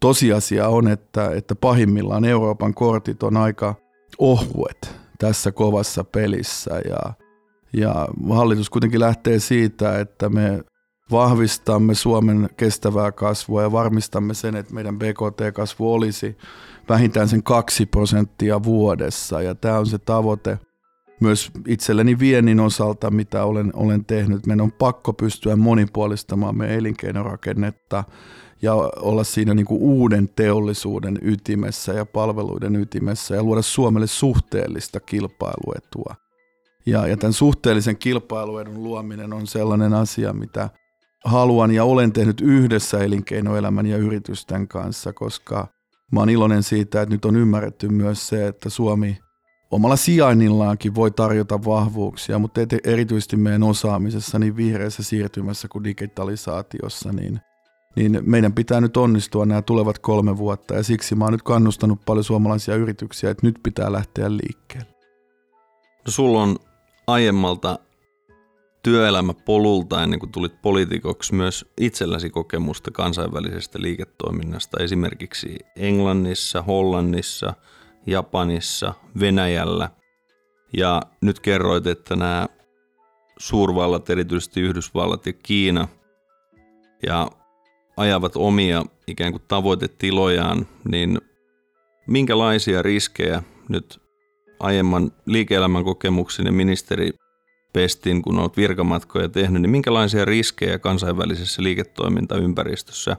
Tosiasia 0.00 0.68
on, 0.68 0.88
että, 0.88 1.30
että 1.30 1.54
pahimmillaan 1.54 2.24
Euroopan 2.24 2.74
kortit 2.74 3.22
on 3.22 3.36
aika 3.36 3.74
ohuet 4.18 4.94
tässä 5.18 5.52
kovassa 5.52 6.04
pelissä 6.04 6.80
ja, 6.88 7.23
ja 7.74 8.08
hallitus 8.30 8.70
kuitenkin 8.70 9.00
lähtee 9.00 9.38
siitä, 9.38 9.98
että 9.98 10.28
me 10.28 10.64
vahvistamme 11.10 11.94
Suomen 11.94 12.48
kestävää 12.56 13.12
kasvua 13.12 13.62
ja 13.62 13.72
varmistamme 13.72 14.34
sen, 14.34 14.56
että 14.56 14.74
meidän 14.74 14.98
BKT-kasvu 14.98 15.92
olisi 15.92 16.36
vähintään 16.88 17.28
sen 17.28 17.42
kaksi 17.42 17.86
prosenttia 17.86 18.62
vuodessa. 18.62 19.42
Ja 19.42 19.54
tämä 19.54 19.78
on 19.78 19.86
se 19.86 19.98
tavoite 19.98 20.58
myös 21.20 21.50
itselleni 21.68 22.18
viennin 22.18 22.60
osalta, 22.60 23.10
mitä 23.10 23.44
olen, 23.44 23.70
olen 23.74 24.04
tehnyt. 24.04 24.46
Meidän 24.46 24.64
on 24.64 24.72
pakko 24.72 25.12
pystyä 25.12 25.56
monipuolistamaan 25.56 26.56
meidän 26.56 26.76
elinkeinorakennetta 26.76 28.04
ja 28.62 28.74
olla 28.96 29.24
siinä 29.24 29.54
niin 29.54 29.66
kuin 29.66 29.82
uuden 29.82 30.28
teollisuuden 30.36 31.18
ytimessä 31.22 31.92
ja 31.92 32.06
palveluiden 32.06 32.76
ytimessä 32.76 33.34
ja 33.34 33.42
luoda 33.42 33.62
Suomelle 33.62 34.06
suhteellista 34.06 35.00
kilpailuetua. 35.00 36.23
Ja, 36.86 37.06
ja 37.06 37.16
tämän 37.16 37.32
suhteellisen 37.32 37.96
kilpailuedun 37.96 38.82
luominen 38.82 39.32
on 39.32 39.46
sellainen 39.46 39.94
asia, 39.94 40.32
mitä 40.32 40.70
haluan 41.24 41.70
ja 41.70 41.84
olen 41.84 42.12
tehnyt 42.12 42.40
yhdessä 42.40 42.98
elinkeinoelämän 42.98 43.86
ja 43.86 43.96
yritysten 43.96 44.68
kanssa, 44.68 45.12
koska 45.12 45.68
mä 46.12 46.20
oon 46.20 46.30
iloinen 46.30 46.62
siitä, 46.62 47.02
että 47.02 47.14
nyt 47.14 47.24
on 47.24 47.36
ymmärretty 47.36 47.88
myös 47.88 48.28
se, 48.28 48.46
että 48.46 48.70
Suomi 48.70 49.18
omalla 49.70 49.96
sijainnillaankin 49.96 50.94
voi 50.94 51.10
tarjota 51.10 51.64
vahvuuksia, 51.64 52.38
mutta 52.38 52.60
erityisesti 52.84 53.36
meidän 53.36 53.62
osaamisessa 53.62 54.38
niin 54.38 54.56
vihreässä 54.56 55.02
siirtymässä 55.02 55.68
kuin 55.68 55.84
digitalisaatiossa, 55.84 57.12
niin, 57.12 57.40
niin 57.96 58.20
meidän 58.22 58.52
pitää 58.52 58.80
nyt 58.80 58.96
onnistua 58.96 59.46
nämä 59.46 59.62
tulevat 59.62 59.98
kolme 59.98 60.36
vuotta 60.36 60.74
ja 60.74 60.82
siksi 60.82 61.14
mä 61.14 61.24
oon 61.24 61.32
nyt 61.32 61.42
kannustanut 61.42 62.00
paljon 62.06 62.24
suomalaisia 62.24 62.76
yrityksiä, 62.76 63.30
että 63.30 63.46
nyt 63.46 63.58
pitää 63.62 63.92
lähteä 63.92 64.30
liikkeelle. 64.30 64.94
No 66.06 66.10
sulla 66.10 66.42
on 66.42 66.56
aiemmalta 67.06 67.78
työelämäpolulta 68.82 70.02
ennen 70.02 70.18
kuin 70.18 70.32
tulit 70.32 70.62
poliitikoksi 70.62 71.34
myös 71.34 71.66
itselläsi 71.80 72.30
kokemusta 72.30 72.90
kansainvälisestä 72.90 73.82
liiketoiminnasta 73.82 74.82
esimerkiksi 74.82 75.58
Englannissa, 75.76 76.62
Hollannissa, 76.62 77.54
Japanissa, 78.06 78.94
Venäjällä. 79.20 79.90
Ja 80.76 81.02
nyt 81.20 81.40
kerroit, 81.40 81.86
että 81.86 82.16
nämä 82.16 82.46
suurvallat, 83.38 84.10
erityisesti 84.10 84.60
Yhdysvallat 84.60 85.26
ja 85.26 85.32
Kiina, 85.32 85.88
ja 87.06 87.30
ajavat 87.96 88.32
omia 88.36 88.84
ikään 89.06 89.32
kuin 89.32 89.42
tavoitetilojaan, 89.48 90.66
niin 90.90 91.20
minkälaisia 92.06 92.82
riskejä 92.82 93.42
nyt 93.68 94.03
aiemman 94.60 95.12
liike-elämän 95.26 95.84
kokemuksen 95.84 96.46
ja 96.46 96.52
ministeri 96.52 97.10
pestin, 97.72 98.22
kun 98.22 98.38
olet 98.38 98.56
virkamatkoja 98.56 99.28
tehnyt, 99.28 99.62
niin 99.62 99.70
minkälaisia 99.70 100.24
riskejä 100.24 100.78
kansainvälisessä 100.78 101.62
liiketoimintaympäristössä 101.62 103.16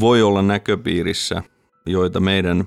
voi 0.00 0.22
olla 0.22 0.42
näköpiirissä, 0.42 1.42
joita 1.86 2.20
meidän 2.20 2.64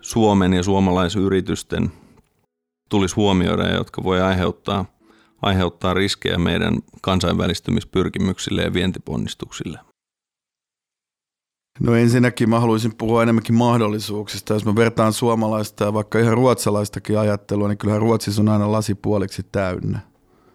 Suomen 0.00 0.52
ja 0.52 0.62
suomalaisyritysten 0.62 1.92
tulisi 2.90 3.14
huomioida 3.14 3.62
ja 3.62 3.74
jotka 3.74 4.02
voi 4.02 4.20
aiheuttaa, 4.20 4.84
aiheuttaa 5.42 5.94
riskejä 5.94 6.38
meidän 6.38 6.78
kansainvälistymispyrkimyksille 7.02 8.62
ja 8.62 8.72
vientiponnistuksille? 8.72 9.78
No 11.80 11.94
ensinnäkin 11.94 12.50
mä 12.50 12.60
haluaisin 12.60 12.94
puhua 12.98 13.22
enemmänkin 13.22 13.54
mahdollisuuksista. 13.54 14.54
Jos 14.54 14.64
mä 14.64 14.74
vertaan 14.74 15.12
suomalaista 15.12 15.84
ja 15.84 15.92
vaikka 15.92 16.18
ihan 16.18 16.34
ruotsalaistakin 16.34 17.18
ajattelua, 17.18 17.68
niin 17.68 17.78
kyllähän 17.78 18.02
Ruotsissa 18.02 18.42
on 18.42 18.48
aina 18.48 18.72
lasipuoliksi 18.72 19.42
täynnä. 19.52 19.98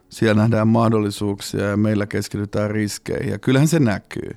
Siellä 0.10 0.42
nähdään 0.42 0.68
mahdollisuuksia 0.68 1.70
ja 1.70 1.78
meillä 1.78 2.08
keskitytään 2.08 2.72
riskeihin 2.72 3.32
ja 3.32 3.40
kyllähän 3.40 3.68
se 3.68 3.80
näkyy. 3.80 4.32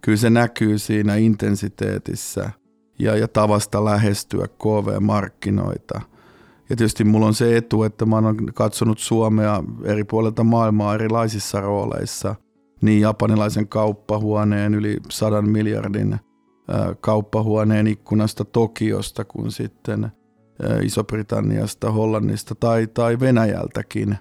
Kyllä 0.00 0.18
se 0.18 0.30
näkyy 0.30 0.78
siinä 0.78 1.16
intensiteetissä 1.16 2.50
ja, 2.98 3.16
ja 3.16 3.28
tavasta 3.28 3.84
lähestyä 3.84 4.46
KV-markkinoita. 4.48 6.00
Ja 6.70 6.76
tietysti 6.76 7.04
mulla 7.04 7.26
on 7.26 7.34
se 7.34 7.56
etu, 7.56 7.82
että 7.82 8.06
mä 8.06 8.16
oon 8.16 8.36
katsonut 8.54 8.98
Suomea 8.98 9.64
eri 9.84 10.04
puolilta 10.04 10.44
maailmaa 10.44 10.94
erilaisissa 10.94 11.60
rooleissa– 11.60 12.34
niin 12.82 13.00
japanilaisen 13.00 13.68
kauppahuoneen 13.68 14.74
yli 14.74 14.96
sadan 15.10 15.48
miljardin 15.48 16.18
kauppahuoneen 17.00 17.86
ikkunasta 17.86 18.44
Tokiosta 18.44 19.24
kuin 19.24 19.52
sitten 19.52 20.12
Iso-Britanniasta, 20.82 21.90
Hollannista 21.90 22.54
tai, 22.54 22.86
tai 22.86 23.20
Venäjältäkin. 23.20 24.18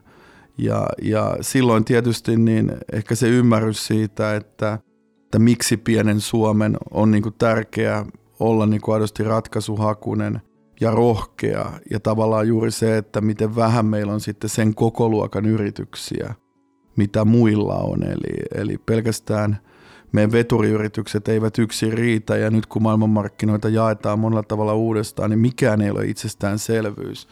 Ja, 0.57 0.87
ja 1.01 1.37
silloin 1.41 1.85
tietysti 1.85 2.37
niin 2.37 2.71
ehkä 2.93 3.15
se 3.15 3.27
ymmärrys 3.27 3.87
siitä, 3.87 4.35
että, 4.35 4.79
että 5.23 5.39
miksi 5.39 5.77
pienen 5.77 6.19
Suomen 6.19 6.77
on 6.91 7.11
niin 7.11 7.23
kuin 7.23 7.35
tärkeää 7.37 8.05
olla 8.39 8.65
niin 8.65 8.81
kuin 8.81 8.93
aidosti 8.93 9.23
ratkaisuhakunen 9.23 10.41
ja 10.81 10.91
rohkea. 10.91 11.71
Ja 11.91 11.99
tavallaan 11.99 12.47
juuri 12.47 12.71
se, 12.71 12.97
että 12.97 13.21
miten 13.21 13.55
vähän 13.55 13.85
meillä 13.85 14.13
on 14.13 14.19
sitten 14.19 14.49
sen 14.49 14.75
koko 14.75 15.09
luokan 15.09 15.45
yrityksiä– 15.45 16.35
mitä 16.95 17.25
muilla 17.25 17.75
on. 17.75 18.03
Eli, 18.03 18.61
eli 18.61 18.77
pelkästään 18.77 19.57
meidän 20.11 20.31
veturiyritykset 20.31 21.27
eivät 21.27 21.57
yksin 21.59 21.93
riitä 21.93 22.37
ja 22.37 22.49
nyt 22.49 22.65
kun 22.65 22.81
maailmanmarkkinoita 22.81 23.69
jaetaan 23.69 24.19
monella 24.19 24.43
tavalla 24.43 24.73
uudestaan, 24.73 25.29
niin 25.29 25.39
mikään 25.39 25.81
ei 25.81 25.91
ole 25.91 26.05
itsestäänselvyys. 26.05 27.27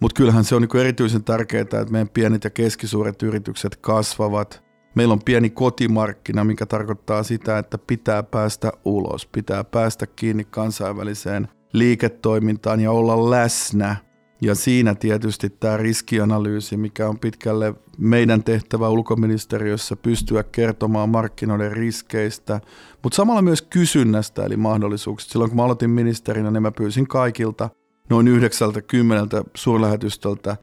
Mutta 0.00 0.16
kyllähän 0.16 0.44
se 0.44 0.54
on 0.54 0.62
niin 0.62 0.80
erityisen 0.80 1.24
tärkeää, 1.24 1.62
että 1.62 1.86
meidän 1.90 2.08
pienet 2.08 2.44
ja 2.44 2.50
keskisuuret 2.50 3.22
yritykset 3.22 3.76
kasvavat. 3.76 4.62
Meillä 4.94 5.12
on 5.12 5.22
pieni 5.24 5.50
kotimarkkina, 5.50 6.44
mikä 6.44 6.66
tarkoittaa 6.66 7.22
sitä, 7.22 7.58
että 7.58 7.78
pitää 7.78 8.22
päästä 8.22 8.72
ulos, 8.84 9.26
pitää 9.26 9.64
päästä 9.64 10.06
kiinni 10.06 10.44
kansainväliseen 10.44 11.48
liiketoimintaan 11.72 12.80
ja 12.80 12.92
olla 12.92 13.30
läsnä– 13.30 13.96
ja 14.40 14.54
siinä 14.54 14.94
tietysti 14.94 15.50
tämä 15.50 15.76
riskianalyysi, 15.76 16.76
mikä 16.76 17.08
on 17.08 17.18
pitkälle 17.18 17.74
meidän 17.98 18.44
tehtävä 18.44 18.88
ulkoministeriössä 18.88 19.96
pystyä 19.96 20.42
kertomaan 20.42 21.08
markkinoiden 21.08 21.72
riskeistä, 21.72 22.60
mutta 23.02 23.16
samalla 23.16 23.42
myös 23.42 23.62
kysynnästä 23.62 24.44
eli 24.44 24.56
mahdollisuuksista. 24.56 25.32
Silloin 25.32 25.50
kun 25.50 25.56
mä 25.56 25.64
aloitin 25.64 25.90
ministerinä, 25.90 26.50
niin 26.50 26.62
mä 26.62 26.70
pyysin 26.70 27.08
kaikilta 27.08 27.70
noin 28.10 28.28
90 28.28 29.44
suurlähetystöltä 29.54 30.56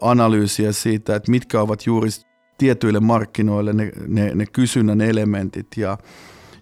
analyysiä 0.00 0.72
siitä, 0.72 1.16
että 1.16 1.30
mitkä 1.30 1.60
ovat 1.60 1.86
juuri 1.86 2.08
tietyille 2.58 3.00
markkinoille 3.00 3.72
ne, 3.72 3.92
ne, 4.06 4.34
ne 4.34 4.46
kysynnän 4.46 5.00
elementit. 5.00 5.66
Ja, 5.76 5.98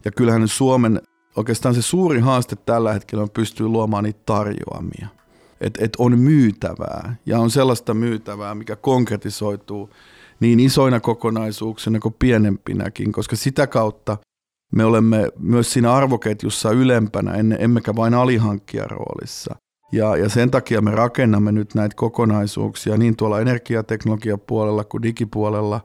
ja 0.05 0.11
kyllähän 0.11 0.49
Suomen 0.49 1.03
oikeastaan 1.37 1.75
se 1.75 1.83
suuri 1.83 2.21
haaste 2.21 2.57
tällä 2.57 2.93
hetkellä 2.93 3.23
on 3.23 3.31
pystyä 3.31 3.69
luomaan 3.69 4.05
niitä 4.05 4.21
tarjoamia 4.27 5.18
että 5.61 5.85
et 5.85 5.97
on 5.99 6.19
myytävää 6.19 7.17
ja 7.27 7.39
on 7.39 7.51
sellaista 7.51 7.95
myytävää, 7.95 8.55
mikä 8.55 8.77
konkretisoituu 8.77 9.91
niin 10.41 10.61
isoina 10.61 11.01
kokonaisuuksina 11.01 11.99
kuin 11.99 12.17
pienempinäkin, 12.19 13.13
koska 13.13 13.37
sitä 13.37 13.67
kautta 13.67 14.17
me 14.73 14.85
olemme 14.85 15.29
myös 15.39 15.73
siinä 15.73 15.93
arvoketjussa 15.93 16.71
ylempänä, 16.71 17.33
emmekä 17.59 17.97
vain 17.97 18.15
alihankkijaroolissa. 18.15 19.55
Ja, 19.93 20.17
ja 20.17 20.29
sen 20.29 20.51
takia 20.51 20.81
me 20.81 20.91
rakennamme 20.91 21.53
nyt 21.53 21.75
näitä 21.75 21.97
kokonaisuuksia 21.97 22.97
niin 22.97 23.17
tuolla 23.17 23.41
energiateknologiapuolella 23.41 24.85
kuin 24.85 25.03
digipuolella. 25.03 25.81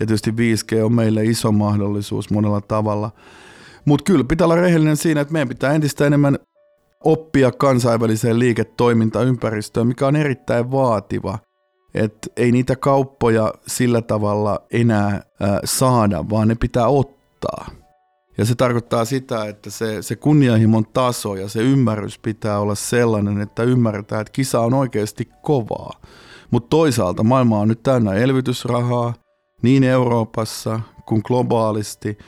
Ja 0.00 0.06
tietysti 0.06 0.30
5G 0.30 0.84
on 0.84 0.92
meille 0.92 1.24
iso 1.24 1.52
mahdollisuus 1.52 2.30
monella 2.30 2.60
tavalla. 2.60 3.10
Mutta 3.84 4.04
kyllä 4.04 4.24
pitää 4.24 4.44
olla 4.44 4.54
rehellinen 4.54 4.96
siinä, 4.96 5.20
että 5.20 5.32
meidän 5.32 5.48
pitää 5.48 5.72
entistä 5.72 6.06
enemmän 6.06 6.38
oppia 7.04 7.52
kansainväliseen 7.52 8.38
liiketoimintaympäristöön, 8.38 9.86
mikä 9.86 10.06
on 10.06 10.16
erittäin 10.16 10.70
vaativa. 10.70 11.38
Et 11.94 12.32
ei 12.36 12.52
niitä 12.52 12.76
kauppoja 12.76 13.54
sillä 13.66 14.02
tavalla 14.02 14.62
enää 14.72 15.22
ää, 15.40 15.60
saada, 15.64 16.24
vaan 16.30 16.48
ne 16.48 16.54
pitää 16.54 16.86
ottaa. 16.88 17.70
Ja 18.38 18.44
se 18.44 18.54
tarkoittaa 18.54 19.04
sitä, 19.04 19.44
että 19.44 19.70
se, 19.70 20.02
se 20.02 20.16
kunnianhimon 20.16 20.86
taso 20.86 21.34
ja 21.34 21.48
se 21.48 21.62
ymmärrys 21.62 22.18
pitää 22.18 22.58
olla 22.58 22.74
sellainen, 22.74 23.40
että 23.40 23.62
ymmärretään, 23.62 24.20
että 24.20 24.32
kisa 24.32 24.60
on 24.60 24.74
oikeasti 24.74 25.28
kovaa. 25.42 26.00
Mutta 26.50 26.68
toisaalta 26.70 27.22
maailma 27.22 27.58
on 27.58 27.68
nyt 27.68 27.82
täynnä 27.82 28.14
elvytysrahaa, 28.14 29.14
niin 29.62 29.84
Euroopassa 29.84 30.80
kuin 31.06 31.22
globaalisti. 31.24 32.18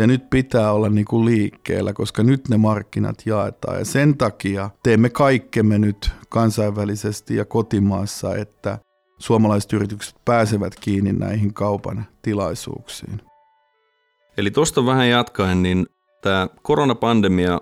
Ja 0.00 0.06
nyt 0.06 0.30
pitää 0.30 0.72
olla 0.72 0.88
niin 0.88 1.04
kuin 1.04 1.24
liikkeellä, 1.24 1.92
koska 1.92 2.22
nyt 2.22 2.48
ne 2.48 2.56
markkinat 2.56 3.22
jaetaan. 3.26 3.78
Ja 3.78 3.84
sen 3.84 4.18
takia 4.18 4.70
teemme 4.82 5.10
kaikkemme 5.10 5.78
nyt 5.78 6.10
kansainvälisesti 6.28 7.36
ja 7.36 7.44
kotimaassa, 7.44 8.36
että 8.36 8.78
suomalaiset 9.18 9.72
yritykset 9.72 10.14
pääsevät 10.24 10.74
kiinni 10.80 11.12
näihin 11.12 11.54
kaupan 11.54 12.06
tilaisuuksiin. 12.22 13.22
Eli 14.36 14.50
tuosta 14.50 14.86
vähän 14.86 15.08
jatkaen, 15.08 15.62
niin 15.62 15.86
tämä 16.22 16.48
koronapandemia 16.62 17.60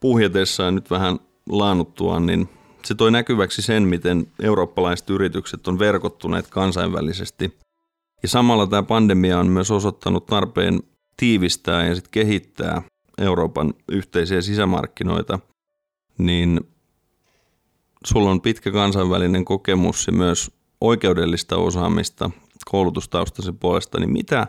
puhjetessaan 0.00 0.74
nyt 0.74 0.90
vähän 0.90 1.18
laannuttuaan, 1.48 2.26
niin 2.26 2.48
se 2.84 2.94
toi 2.94 3.10
näkyväksi 3.10 3.62
sen, 3.62 3.82
miten 3.82 4.26
eurooppalaiset 4.42 5.10
yritykset 5.10 5.68
on 5.68 5.78
verkottuneet 5.78 6.46
kansainvälisesti. 6.50 7.58
Ja 8.22 8.28
samalla 8.28 8.66
tämä 8.66 8.82
pandemia 8.82 9.38
on 9.38 9.46
myös 9.46 9.70
osoittanut 9.70 10.26
tarpeen 10.26 10.80
tiivistää 11.20 11.86
ja 11.86 11.94
sitten 11.94 12.10
kehittää 12.10 12.82
Euroopan 13.18 13.74
yhteisiä 13.92 14.40
sisämarkkinoita, 14.40 15.38
niin 16.18 16.60
sulla 18.06 18.30
on 18.30 18.40
pitkä 18.40 18.72
kansainvälinen 18.72 19.44
kokemus 19.44 20.06
ja 20.06 20.12
myös 20.12 20.50
oikeudellista 20.80 21.56
osaamista 21.56 22.30
koulutustaustasi 22.70 23.52
puolesta, 23.52 24.00
niin 24.00 24.12
mitä 24.12 24.46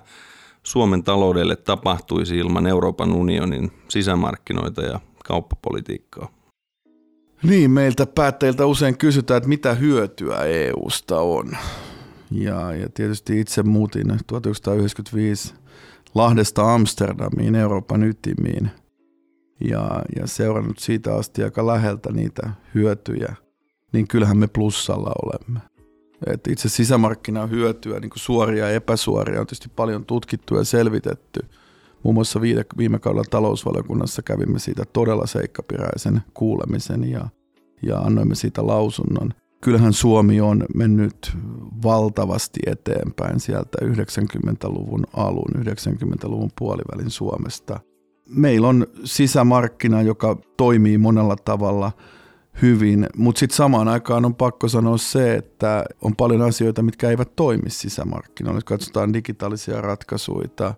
Suomen 0.64 1.04
taloudelle 1.04 1.56
tapahtuisi 1.56 2.38
ilman 2.38 2.68
Euroopan 2.68 3.12
unionin 3.12 3.72
sisämarkkinoita 3.88 4.82
ja 4.82 5.00
kauppapolitiikkaa? 5.26 6.30
Niin, 7.44 7.72
meiltä 7.72 8.06
päättäjiltä 8.06 8.66
usein 8.66 8.98
kysytään, 8.98 9.38
että 9.38 9.50
mitä 9.50 9.74
hyötyä 9.74 10.38
EUsta 10.38 11.20
on. 11.20 11.58
Ja, 12.32 12.76
ja 12.76 12.90
tietysti 12.90 13.40
itse 13.40 13.64
muutin 13.64 14.08
1995 14.28 15.61
Lahdesta 16.16 16.74
Amsterdamiin, 16.74 17.56
Euroopan 17.56 18.04
ytimiin. 18.04 18.70
Ja, 19.70 20.02
ja 20.16 20.28
seurannut 20.28 20.80
siitä 20.80 21.16
asti 21.16 21.44
aika 21.44 21.68
läheltä 21.68 22.12
niitä 22.12 22.50
hyötyjä, 22.76 23.36
niin 23.94 24.08
kyllähän 24.08 24.38
me 24.38 24.48
plussalla 24.48 25.12
olemme. 25.26 25.60
Et 26.28 26.48
itse 26.48 26.70
sisämarkkinan 26.70 27.50
hyötyä, 27.50 28.00
niin 28.00 28.10
kuin 28.10 28.20
suoria 28.20 28.66
ja 28.66 28.76
epäsuoria, 28.76 29.40
on 29.40 29.48
tietysti 29.48 29.70
paljon 29.76 30.06
tutkittu 30.06 30.56
ja 30.56 30.64
selvitetty. 30.64 31.40
Muun 32.04 32.14
muassa 32.16 32.42
viime, 32.42 32.66
viime 32.78 33.00
kaudella 33.00 33.26
talousvaliokunnassa 33.30 34.22
kävimme 34.22 34.60
siitä 34.60 34.84
todella 34.94 35.28
seikkapiräisen 35.28 36.22
kuulemisen 36.34 37.12
ja, 37.12 37.28
ja 37.82 37.98
annoimme 38.00 38.36
siitä 38.36 38.68
lausunnon. 38.68 39.34
Kyllähän 39.62 39.94
Suomi 39.94 40.42
on 40.42 40.66
mennyt 40.76 41.38
valtavasti 41.84 42.60
eteenpäin 42.66 43.40
sieltä 43.40 43.78
90-luvun 43.84 45.04
alun, 45.14 45.52
90-luvun 45.58 46.50
puolivälin 46.60 47.10
Suomesta. 47.10 47.80
Meillä 48.30 48.68
on 48.68 48.88
sisämarkkina, 49.04 50.02
joka 50.02 50.38
toimii 50.58 50.98
monella 50.98 51.36
tavalla– 51.36 51.92
hyvin, 52.62 53.08
mutta 53.18 53.40
sitten 53.40 53.56
samaan 53.56 53.88
aikaan 53.88 54.26
on 54.26 54.36
pakko 54.36 54.68
sanoa 54.68 54.98
se, 54.98 55.36
että 55.36 55.86
on 56.02 56.16
paljon 56.16 56.42
asioita, 56.42 56.82
mitkä 56.82 57.10
eivät 57.10 57.36
toimi 57.36 57.70
sisämarkkinoilla. 57.70 58.58
Jos 58.58 58.64
katsotaan 58.64 59.14
digitaalisia 59.14 59.82
ratkaisuja, 59.82 60.74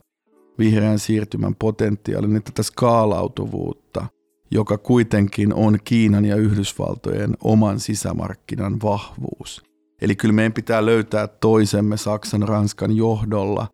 vihreän 0.60 1.00
siirtymän 1.00 1.56
potentiaalia, 1.56 2.30
niin 2.30 2.44
tätä 2.44 2.64
skaalautuvuutta, 2.64 4.08
joka 4.54 4.78
kuitenkin 4.78 5.54
on 5.54 5.78
Kiinan 5.84 6.26
ja 6.26 6.36
Yhdysvaltojen 6.36 7.38
oman 7.44 7.80
sisämarkkinan 7.80 8.82
vahvuus. 8.84 9.64
Eli 10.02 10.16
kyllä 10.16 10.34
meidän 10.34 10.54
pitää 10.54 10.86
löytää 10.86 11.28
toisemme 11.28 11.98
Saksan, 11.98 12.42
Ranskan 12.42 12.96
johdolla, 12.96 13.68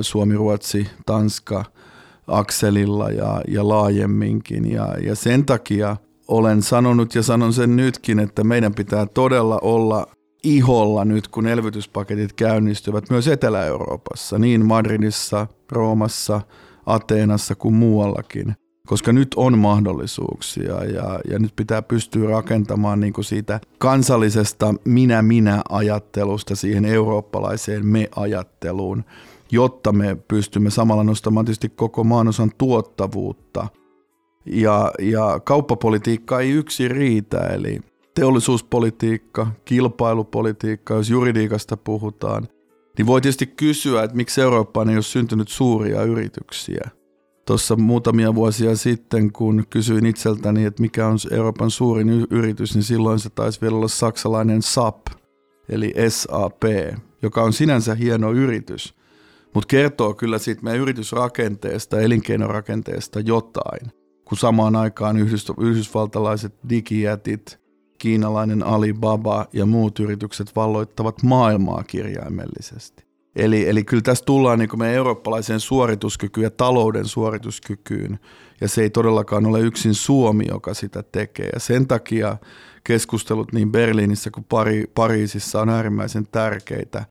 Suomi, 0.00 0.34
Ruotsi, 0.34 0.86
Tanska, 1.06 1.64
akselilla 2.26 3.10
ja, 3.10 3.40
ja 3.48 3.68
laajemminkin. 3.68 4.72
Ja, 4.72 4.94
ja 5.02 5.14
sen 5.14 5.44
takia 5.44 5.96
olen 6.28 6.62
sanonut 6.62 7.14
ja 7.14 7.22
sanon 7.22 7.52
sen 7.52 7.76
nytkin, 7.76 8.18
että 8.18 8.44
meidän 8.44 8.74
pitää 8.74 9.06
todella 9.06 9.58
olla 9.62 10.06
iholla 10.44 11.04
nyt, 11.04 11.28
kun 11.28 11.46
elvytyspaketit 11.46 12.32
käynnistyvät 12.32 13.10
myös 13.10 13.28
Etelä-Euroopassa, 13.28 14.38
niin 14.38 14.66
Madridissa, 14.66 15.46
Roomassa, 15.72 16.40
Ateenassa 16.86 17.54
kuin 17.54 17.74
muuallakin. 17.74 18.54
Koska 18.86 19.12
nyt 19.12 19.28
on 19.36 19.58
mahdollisuuksia 19.58 20.84
ja, 20.84 21.20
ja 21.30 21.38
nyt 21.38 21.52
pitää 21.56 21.82
pystyä 21.82 22.30
rakentamaan 22.30 23.00
niin 23.00 23.12
kuin 23.12 23.24
siitä 23.24 23.60
kansallisesta 23.78 24.74
minä-minä-ajattelusta 24.84 26.56
siihen 26.56 26.84
eurooppalaiseen 26.84 27.86
me-ajatteluun, 27.86 29.04
jotta 29.52 29.92
me 29.92 30.16
pystymme 30.28 30.70
samalla 30.70 31.04
nostamaan 31.04 31.46
tietysti 31.46 31.68
koko 31.68 32.04
maanosan 32.04 32.50
tuottavuutta– 32.58 33.68
ja, 34.46 34.92
ja 34.98 35.40
kauppapolitiikka 35.44 36.40
ei 36.40 36.50
yksin 36.50 36.90
riitä, 36.90 37.38
eli 37.38 37.80
teollisuuspolitiikka, 38.14 39.46
kilpailupolitiikka, 39.64 40.94
jos 40.94 41.10
juridiikasta 41.10 41.76
puhutaan, 41.76 42.48
niin 42.98 43.06
voi 43.06 43.20
tietysti 43.20 43.46
kysyä, 43.46 44.02
että 44.02 44.16
miksi 44.16 44.40
Eurooppaan 44.40 44.88
ei 44.88 44.96
ole 44.96 45.02
syntynyt 45.02 45.48
suuria 45.48 46.02
yrityksiä. 46.02 46.90
Tuossa 47.46 47.76
muutamia 47.76 48.34
vuosia 48.34 48.76
sitten, 48.76 49.32
kun 49.32 49.64
kysyin 49.70 50.06
itseltäni, 50.06 50.64
että 50.64 50.82
mikä 50.82 51.06
on 51.06 51.18
Euroopan 51.30 51.70
suurin 51.70 52.26
yritys, 52.30 52.74
niin 52.74 52.82
silloin 52.82 53.18
se 53.18 53.30
taisi 53.30 53.60
vielä 53.60 53.76
olla 53.76 53.88
saksalainen 53.88 54.62
SAP, 54.62 55.06
eli 55.68 55.94
SAP, 56.08 56.62
joka 57.22 57.42
on 57.42 57.52
sinänsä 57.52 57.94
hieno 57.94 58.32
yritys, 58.32 58.94
mutta 59.54 59.66
kertoo 59.66 60.14
kyllä 60.14 60.38
siitä 60.38 60.62
meidän 60.62 60.82
yritysrakenteesta, 60.82 62.00
elinkeinorakenteesta 62.00 63.20
jotain 63.20 63.90
kun 64.28 64.38
samaan 64.38 64.76
aikaan 64.76 65.16
yhdysvaltalaiset 65.58 66.54
digijätit, 66.68 67.60
kiinalainen 67.98 68.62
Alibaba 68.62 69.46
ja 69.52 69.66
muut 69.66 69.98
yritykset 69.98 70.56
valloittavat 70.56 71.22
maailmaa 71.22 71.84
kirjaimellisesti. 71.84 73.05
Eli, 73.36 73.68
eli 73.68 73.84
kyllä 73.84 74.02
tässä 74.02 74.24
tullaan 74.24 74.58
niin 74.58 74.78
meidän 74.78 74.96
eurooppalaiseen 74.96 75.60
suorituskykyyn 75.60 76.44
ja 76.44 76.50
talouden 76.50 77.04
suorituskykyyn, 77.04 78.18
ja 78.60 78.68
se 78.68 78.82
ei 78.82 78.90
todellakaan 78.90 79.46
ole 79.46 79.60
yksin 79.60 79.94
Suomi, 79.94 80.44
joka 80.48 80.74
sitä 80.74 81.02
tekee. 81.02 81.50
Ja 81.52 81.60
sen 81.60 81.86
takia 81.86 82.36
keskustelut 82.84 83.52
niin 83.52 83.72
Berliinissä 83.72 84.30
kuin 84.30 84.46
Pari, 84.48 84.84
Pariisissa 84.94 85.60
on 85.60 85.68
äärimmäisen 85.68 86.26
tärkeitä. 86.32 87.06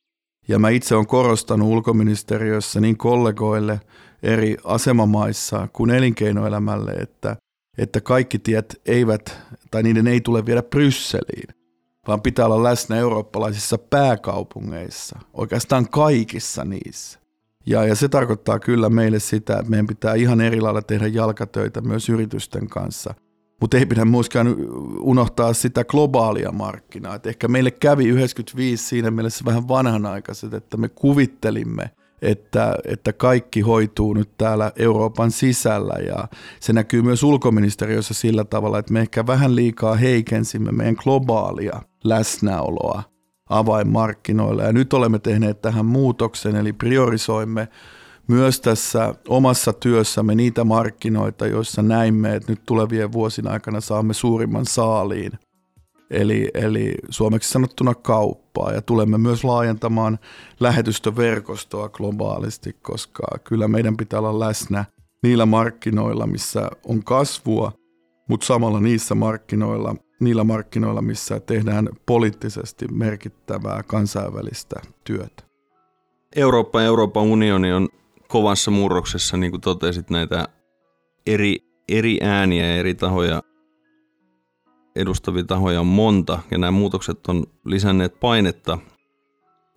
Ja 0.47 0.59
mä 0.59 0.69
itse 0.69 0.95
olen 0.95 1.07
korostanut 1.07 1.67
ulkoministeriössä 1.67 2.79
niin 2.79 2.97
kollegoille– 2.97 3.79
eri 4.25 4.57
asemamaissa 4.63 5.67
kuin 5.73 5.91
elinkeinoelämälle, 5.91 6.91
että, 6.91 7.35
että 7.77 8.01
kaikki 8.01 8.39
tiet 8.39 8.81
eivät, 8.85 9.37
tai 9.71 9.83
niiden 9.83 10.07
ei 10.07 10.21
tule 10.21 10.45
viedä 10.45 10.63
Brysseliin, 10.63 11.64
vaan 12.07 12.21
pitää 12.21 12.45
olla 12.45 12.63
läsnä 12.63 12.95
eurooppalaisissa 12.95 13.77
pääkaupungeissa, 13.77 15.19
oikeastaan 15.33 15.89
kaikissa 15.89 16.65
niissä. 16.65 17.19
Ja, 17.65 17.85
ja 17.85 17.95
se 17.95 18.09
tarkoittaa 18.09 18.59
kyllä 18.59 18.89
meille 18.89 19.19
sitä, 19.19 19.57
että 19.57 19.69
meidän 19.69 19.87
pitää 19.87 20.13
ihan 20.13 20.41
eri 20.41 20.61
lailla 20.61 20.81
tehdä 20.81 21.07
jalkatöitä 21.07 21.81
myös 21.81 22.09
yritysten 22.09 22.67
kanssa. 22.67 23.13
Mutta 23.61 23.77
ei 23.77 23.85
pidä 23.85 24.05
myöskään 24.05 24.55
unohtaa 24.99 25.53
sitä 25.53 25.83
globaalia 25.83 26.51
markkinaa. 26.51 27.15
Et 27.15 27.27
ehkä 27.27 27.47
meille 27.47 27.71
kävi 27.71 28.05
95 28.05 28.83
siinä 28.83 29.11
mielessä 29.11 29.45
vähän 29.45 29.67
vanhanaikaiset, 29.67 30.53
että 30.53 30.77
me 30.77 30.89
kuvittelimme– 30.89 31.91
että, 32.21 32.75
että 32.85 33.13
kaikki 33.13 33.61
hoituu 33.61 34.13
nyt 34.13 34.29
täällä 34.37 34.71
Euroopan 34.75 35.31
sisällä. 35.31 35.93
Ja 36.07 36.27
se 36.59 36.73
näkyy 36.73 37.01
myös 37.01 37.23
ulkoministeriössä 37.23 38.13
sillä 38.13 38.43
tavalla, 38.43 38.79
että 38.79 38.93
me 38.93 39.01
ehkä 39.01 39.27
vähän 39.27 39.55
liikaa 39.55 39.95
heikensimme 39.95 40.71
meidän 40.71 40.95
globaalia 41.03 41.81
läsnäoloa 42.03 43.03
avainmarkkinoilla. 43.49 44.63
Ja 44.63 44.73
nyt 44.73 44.93
olemme 44.93 45.19
tehneet 45.19 45.61
tähän 45.61 45.85
muutoksen 45.85 46.55
eli 46.55 46.73
priorisoimme 46.73 47.67
myös 48.27 48.61
tässä 48.61 49.15
omassa 49.27 49.73
työssämme 49.73 50.35
niitä 50.35 50.63
markkinoita, 50.63 51.47
joissa 51.47 51.81
näimme, 51.81 52.35
että 52.35 52.51
nyt 52.51 52.61
tulevien 52.65 53.11
vuosina 53.11 53.51
aikana 53.51 53.81
saamme 53.81 54.13
suurimman 54.13 54.65
saaliin 54.65 55.31
eli, 56.09 56.49
eli 56.53 56.95
suomeksi 57.09 57.49
sanottuna 57.49 57.95
kauppaa. 57.95 58.71
Ja 58.71 58.81
tulemme 58.81 59.17
myös 59.17 59.43
laajentamaan 59.43 60.19
lähetystöverkostoa 60.59 61.89
globaalisti, 61.89 62.75
koska 62.81 63.23
kyllä 63.43 63.67
meidän 63.67 63.97
pitää 63.97 64.19
olla 64.19 64.39
läsnä 64.39 64.85
niillä 65.23 65.45
markkinoilla, 65.45 66.27
missä 66.27 66.69
on 66.87 67.03
kasvua, 67.03 67.71
mutta 68.29 68.45
samalla 68.45 68.79
niissä 68.79 69.15
markkinoilla, 69.15 69.95
niillä 70.19 70.43
markkinoilla, 70.43 71.01
missä 71.01 71.39
tehdään 71.39 71.89
poliittisesti 72.05 72.87
merkittävää 72.87 73.83
kansainvälistä 73.83 74.79
työtä. 75.03 75.43
Eurooppa 76.35 76.81
ja 76.81 76.87
Euroopan 76.87 77.23
unioni 77.23 77.73
on 77.73 77.89
kovassa 78.27 78.71
murroksessa, 78.71 79.37
niin 79.37 79.51
kuin 79.51 79.61
totesit, 79.61 80.09
näitä 80.09 80.47
eri, 81.25 81.57
eri 81.89 82.17
ääniä 82.21 82.65
ja 82.65 82.75
eri 82.75 82.95
tahoja 82.95 83.43
edustavia 84.95 85.43
tahoja 85.43 85.79
on 85.79 85.87
monta 85.87 86.39
ja 86.51 86.57
nämä 86.57 86.71
muutokset 86.71 87.27
on 87.27 87.43
lisänneet 87.65 88.19
painetta 88.19 88.77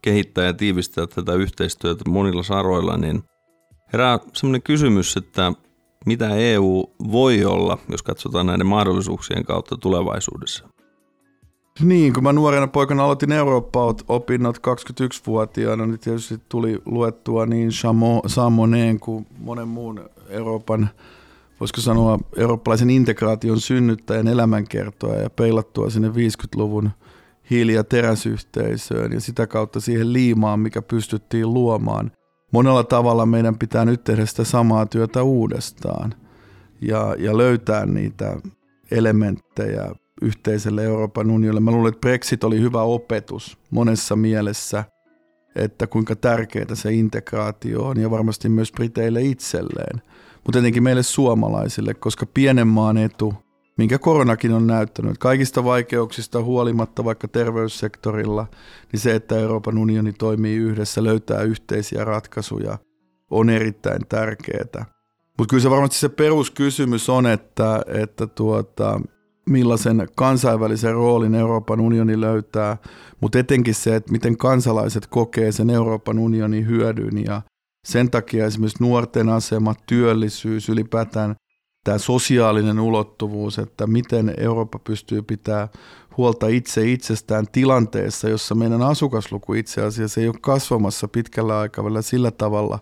kehittää 0.03 0.45
ja 0.45 0.53
tiivistää 0.55 1.07
tätä 1.07 1.35
yhteistyötä 1.35 2.05
monilla 2.09 2.43
saroilla, 2.43 2.97
niin 2.97 3.23
herää 3.93 4.19
sellainen 4.33 4.63
kysymys, 4.63 5.17
että 5.17 5.53
mitä 6.07 6.35
EU 6.35 6.85
voi 7.13 7.45
olla, 7.45 7.79
jos 7.89 8.03
katsotaan 8.03 8.47
näiden 8.47 8.67
mahdollisuuksien 8.67 9.45
kautta 9.45 9.77
tulevaisuudessa? 9.77 10.69
Niin, 11.81 12.13
kun 12.13 12.23
mä 12.23 12.33
nuorena 12.33 12.67
poikana 12.69 13.05
aloitin 13.05 13.33
Eurooppa-opinnot 13.33 14.59
21-vuotiaana, 14.59 15.87
niin 15.87 15.99
tietysti 15.99 16.41
tuli 16.49 16.83
luettua 16.87 17.47
niin 17.47 17.71
Samoneen 18.27 19.01
kuin 19.01 19.27
monen 19.39 19.69
muun 19.69 20.11
Euroopan, 20.29 20.91
voisiko 21.61 21.81
sanoa, 21.81 22.19
eurooppalaisen 22.37 22.91
integraation 22.91 23.61
synnyttäjän 23.61 24.29
elämänkertoa 24.29 25.15
ja 25.15 25.31
peilattua 25.31 25.91
sinne 25.91 26.09
50-luvun 26.09 26.91
hiili- 27.51 27.75
ja 27.75 27.85
teräsyhteisöön 27.85 29.13
ja 29.13 29.21
sitä 29.21 29.47
kautta 29.47 29.81
siihen 29.81 30.13
liimaan, 30.13 30.61
mikä 30.61 30.83
pystyttiin 30.83 31.55
luomaan. 31.55 32.13
Monella 32.53 32.85
tavalla 32.85 33.27
meidän 33.27 33.59
pitää 33.59 33.85
nyt 33.85 34.05
tehdä 34.05 34.27
sitä 34.27 34.45
samaa 34.45 34.87
työtä 34.87 35.23
uudestaan 35.23 36.15
ja, 36.81 37.17
ja 37.19 37.37
löytää 37.37 37.87
niitä 37.87 38.37
elementtejä 38.91 39.91
yhteiselle 40.23 40.85
Euroopan 40.85 41.31
unionille. 41.31 41.61
Mä 41.61 41.71
luulen, 41.71 41.89
että 41.89 42.01
Brexit 42.01 42.45
oli 42.45 42.61
hyvä 42.61 42.83
opetus 42.83 43.59
monessa 43.71 44.17
mielessä, 44.17 44.85
että 45.57 45.87
kuinka 45.87 46.17
tärkeää 46.17 46.75
se 46.75 46.93
integraatio 46.93 47.83
on 47.83 48.01
ja 48.01 48.11
varmasti 48.11 48.49
myös 48.49 48.73
Briteille 48.73 49.23
itselleen. 49.23 50.03
Mutta 50.49 50.59
etenkin 50.59 50.83
meille 50.83 51.03
suomalaisille, 51.03 51.95
koska 51.95 52.27
pienen 52.27 52.69
maan 52.69 52.97
etu, 52.97 53.35
minkä 53.79 53.99
koronakin 53.99 54.53
on 54.53 54.67
näyttänyt, 54.67 55.19
kaikista 55.19 55.65
vaikeuksista 55.65 56.43
huolimatta 56.43 57.05
vaikka 57.05 57.29
terveyssektorilla, 57.29 58.47
niin 58.93 59.01
se, 59.01 59.15
että 59.15 59.39
Euroopan 59.39 59.79
unioni 59.79 60.13
toimii 60.13 60.57
yhdessä, 60.57 61.05
löytää 61.05 61.43
yhteisiä 61.43 62.05
ratkaisuja, 62.05 62.79
on 63.31 63.51
erittäin 63.51 64.01
tärkeää. 64.09 64.85
Mutta 65.39 65.51
kyllä 65.51 65.63
se 65.63 65.71
varmasti 65.71 65.97
se 65.97 66.09
peruskysymys 66.09 67.09
on, 67.09 67.27
että, 67.27 67.83
että 67.87 68.27
tuota, 68.27 69.01
millaisen 69.49 70.09
kansainvälisen 70.15 70.95
roolin 70.95 71.35
Euroopan 71.35 71.81
unioni 71.81 72.21
löytää, 72.21 72.77
mutta 73.21 73.39
etenkin 73.39 73.75
se, 73.75 73.97
että 73.97 74.13
miten 74.13 74.37
kansalaiset 74.37 75.07
kokee 75.07 75.53
sen 75.53 75.71
Euroopan 75.71 76.19
unionin 76.19 76.67
hyödyn 76.67 77.25
ja 77.25 77.43
sen 77.89 78.11
takia 78.11 78.47
esimerkiksi 78.47 78.85
nuorten 78.85 79.29
asema, 79.29 79.75
työllisyys, 79.87 80.69
ylipäätään 80.69 81.37
tämä 81.85 81.99
sosiaalinen 81.99 82.81
ulottuvuus, 82.81 83.59
että 83.59 83.87
miten 83.87 84.35
Eurooppa 84.37 84.79
pystyy 84.79 85.23
pitää 85.23 85.69
huolta 86.17 86.47
itse 86.47 86.91
itsestään 86.91 87.47
tilanteessa, 87.53 88.29
jossa 88.29 88.55
meidän 88.55 88.83
asukasluku 88.83 89.55
itse 89.55 89.83
asiassa 89.83 90.21
ei 90.21 90.29
ole 90.29 90.37
kasvamassa 90.41 91.09
pitkällä 91.09 91.59
aikavälillä 91.59 92.03
sillä 92.03 92.31
tavalla 92.31 92.79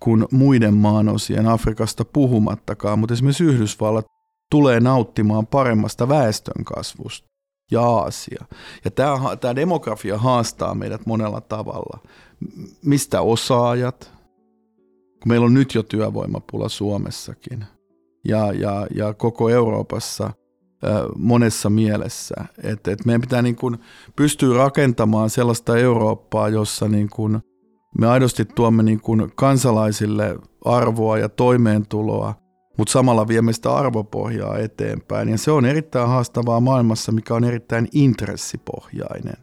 kuin 0.00 0.26
muiden 0.30 0.74
maanosien 0.74 1.48
Afrikasta 1.48 2.04
puhumattakaan, 2.04 2.98
mutta 2.98 3.12
esimerkiksi 3.12 3.44
Yhdysvallat 3.44 4.06
tulee 4.50 4.80
nauttimaan 4.80 5.46
paremmasta 5.46 6.08
väestön 6.08 6.64
kasvusta 6.64 7.28
ja 7.70 7.82
Aasia. 7.82 8.44
Ja 8.84 8.90
tämä, 8.90 9.36
tämä 9.40 9.56
demografia 9.56 10.18
haastaa 10.18 10.74
meidät 10.74 11.06
monella 11.06 11.40
tavalla. 11.40 11.98
Mistä 12.84 13.20
osaajat? 13.20 14.19
Kun 15.22 15.28
meillä 15.28 15.46
on 15.46 15.54
nyt 15.54 15.74
jo 15.74 15.82
työvoimapula 15.82 16.68
Suomessakin 16.68 17.64
ja, 18.28 18.52
ja, 18.52 18.86
ja 18.94 19.14
koko 19.14 19.48
Euroopassa 19.48 20.30
monessa 21.16 21.70
mielessä. 21.70 22.34
Että 22.62 22.90
et 22.90 23.04
meidän 23.04 23.20
pitää 23.20 23.42
niin 23.42 23.56
kuin 23.56 23.78
pystyä 24.16 24.56
rakentamaan 24.56 25.30
sellaista 25.30 25.76
Eurooppaa, 25.76 26.48
jossa 26.48 26.88
niin 26.88 27.10
kuin 27.10 27.38
me 27.98 28.06
aidosti 28.06 28.44
tuomme 28.44 28.82
niin 28.82 29.00
kuin 29.00 29.32
kansalaisille 29.34 30.38
arvoa 30.64 31.18
ja 31.18 31.28
toimeentuloa– 31.28 32.34
mutta 32.80 32.92
samalla 32.92 33.28
viemme 33.28 33.52
sitä 33.52 33.74
arvopohjaa 33.74 34.58
eteenpäin. 34.58 35.28
Ja 35.28 35.38
se 35.38 35.50
on 35.50 35.64
erittäin 35.64 36.08
haastavaa 36.08 36.60
maailmassa, 36.60 37.12
mikä 37.12 37.34
on 37.34 37.44
erittäin 37.44 37.88
intressipohjainen. 37.92 39.36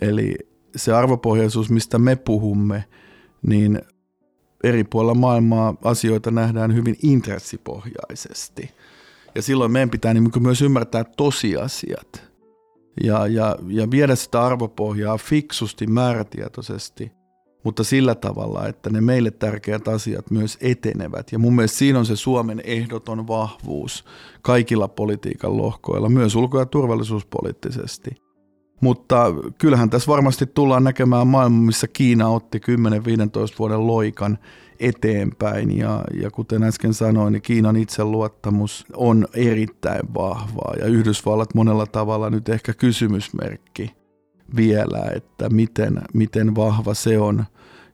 Eli 0.00 0.34
se 0.76 0.92
arvopohjaisuus, 0.92 1.70
mistä 1.70 1.98
me 1.98 2.16
puhumme, 2.16 2.84
niin 3.46 3.80
eri 4.62 4.84
puolilla 4.84 5.14
maailmaa 5.14 5.74
asioita 5.84 6.30
nähdään 6.30 6.74
hyvin 6.74 6.96
intressipohjaisesti. 7.02 8.70
Ja 9.34 9.42
silloin 9.42 9.72
meidän 9.72 9.90
pitää 9.90 10.14
niin 10.14 10.30
myös 10.40 10.62
ymmärtää 10.62 11.04
tosiasiat 11.04 12.30
ja, 13.02 13.26
ja, 13.26 13.56
ja 13.68 13.90
viedä 13.90 14.14
sitä 14.14 14.42
arvopohjaa 14.42 15.18
fiksusti, 15.18 15.86
määrätietoisesti– 15.86 17.12
mutta 17.64 17.84
sillä 17.84 18.14
tavalla, 18.14 18.66
että 18.66 18.90
ne 18.90 19.00
meille 19.00 19.30
tärkeät 19.30 19.88
asiat 19.88 20.30
myös 20.30 20.58
etenevät. 20.60 21.32
Ja 21.32 21.38
mun 21.38 21.56
mielestä 21.56 21.78
siinä 21.78 21.98
on 21.98 22.06
se 22.06 22.16
Suomen 22.16 22.60
ehdoton 22.64 23.28
vahvuus 23.28 24.04
kaikilla 24.42 24.88
politiikan 24.88 25.56
lohkoilla, 25.56 26.08
myös 26.08 26.36
ulko- 26.36 26.58
ja 26.58 26.66
turvallisuuspoliittisesti. 26.66 28.10
Mutta 28.82 29.26
kyllähän 29.58 29.90
tässä 29.90 30.12
varmasti 30.12 30.46
tullaan 30.46 30.84
näkemään 30.84 31.26
maailma, 31.26 31.62
missä 31.62 31.88
Kiina 31.88 32.28
otti 32.28 32.58
10-15 32.58 32.60
vuoden 33.58 33.86
loikan 33.86 34.38
eteenpäin. 34.80 35.78
Ja, 35.78 36.04
ja 36.20 36.30
kuten 36.30 36.62
äsken 36.62 36.94
sanoin, 36.94 37.32
niin 37.32 37.42
Kiinan 37.42 37.76
itseluottamus 37.76 38.86
on 38.96 39.28
erittäin 39.34 40.14
vahvaa 40.14 40.74
ja 40.78 40.86
Yhdysvallat 40.86 41.54
monella 41.54 41.86
tavalla 41.86 42.30
nyt 42.30 42.48
ehkä 42.48 42.74
kysymysmerkki 42.74 43.90
vielä, 44.56 45.10
että 45.16 45.48
miten, 45.48 46.02
miten 46.14 46.54
vahva 46.54 46.94
se 46.94 47.18
on 47.18 47.44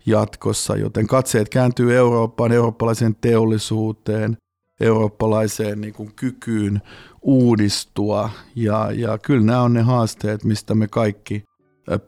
jatkossa, 0.07 0.77
joten 0.77 1.07
katseet 1.07 1.49
kääntyy 1.49 1.97
Eurooppaan, 1.97 2.53
eurooppalaiseen 2.53 3.17
teollisuuteen, 3.21 4.37
eurooppalaiseen 4.81 5.81
niin 5.81 5.95
kuin 5.95 6.13
kykyyn 6.17 6.81
uudistua 7.23 8.31
ja, 8.55 8.93
ja 8.93 9.19
kyllä 9.19 9.45
nämä 9.45 9.63
on 9.63 9.73
ne 9.73 9.83
haasteet, 9.83 10.45
mistä 10.45 10.75
me 10.75 10.89
kaikki 10.89 11.45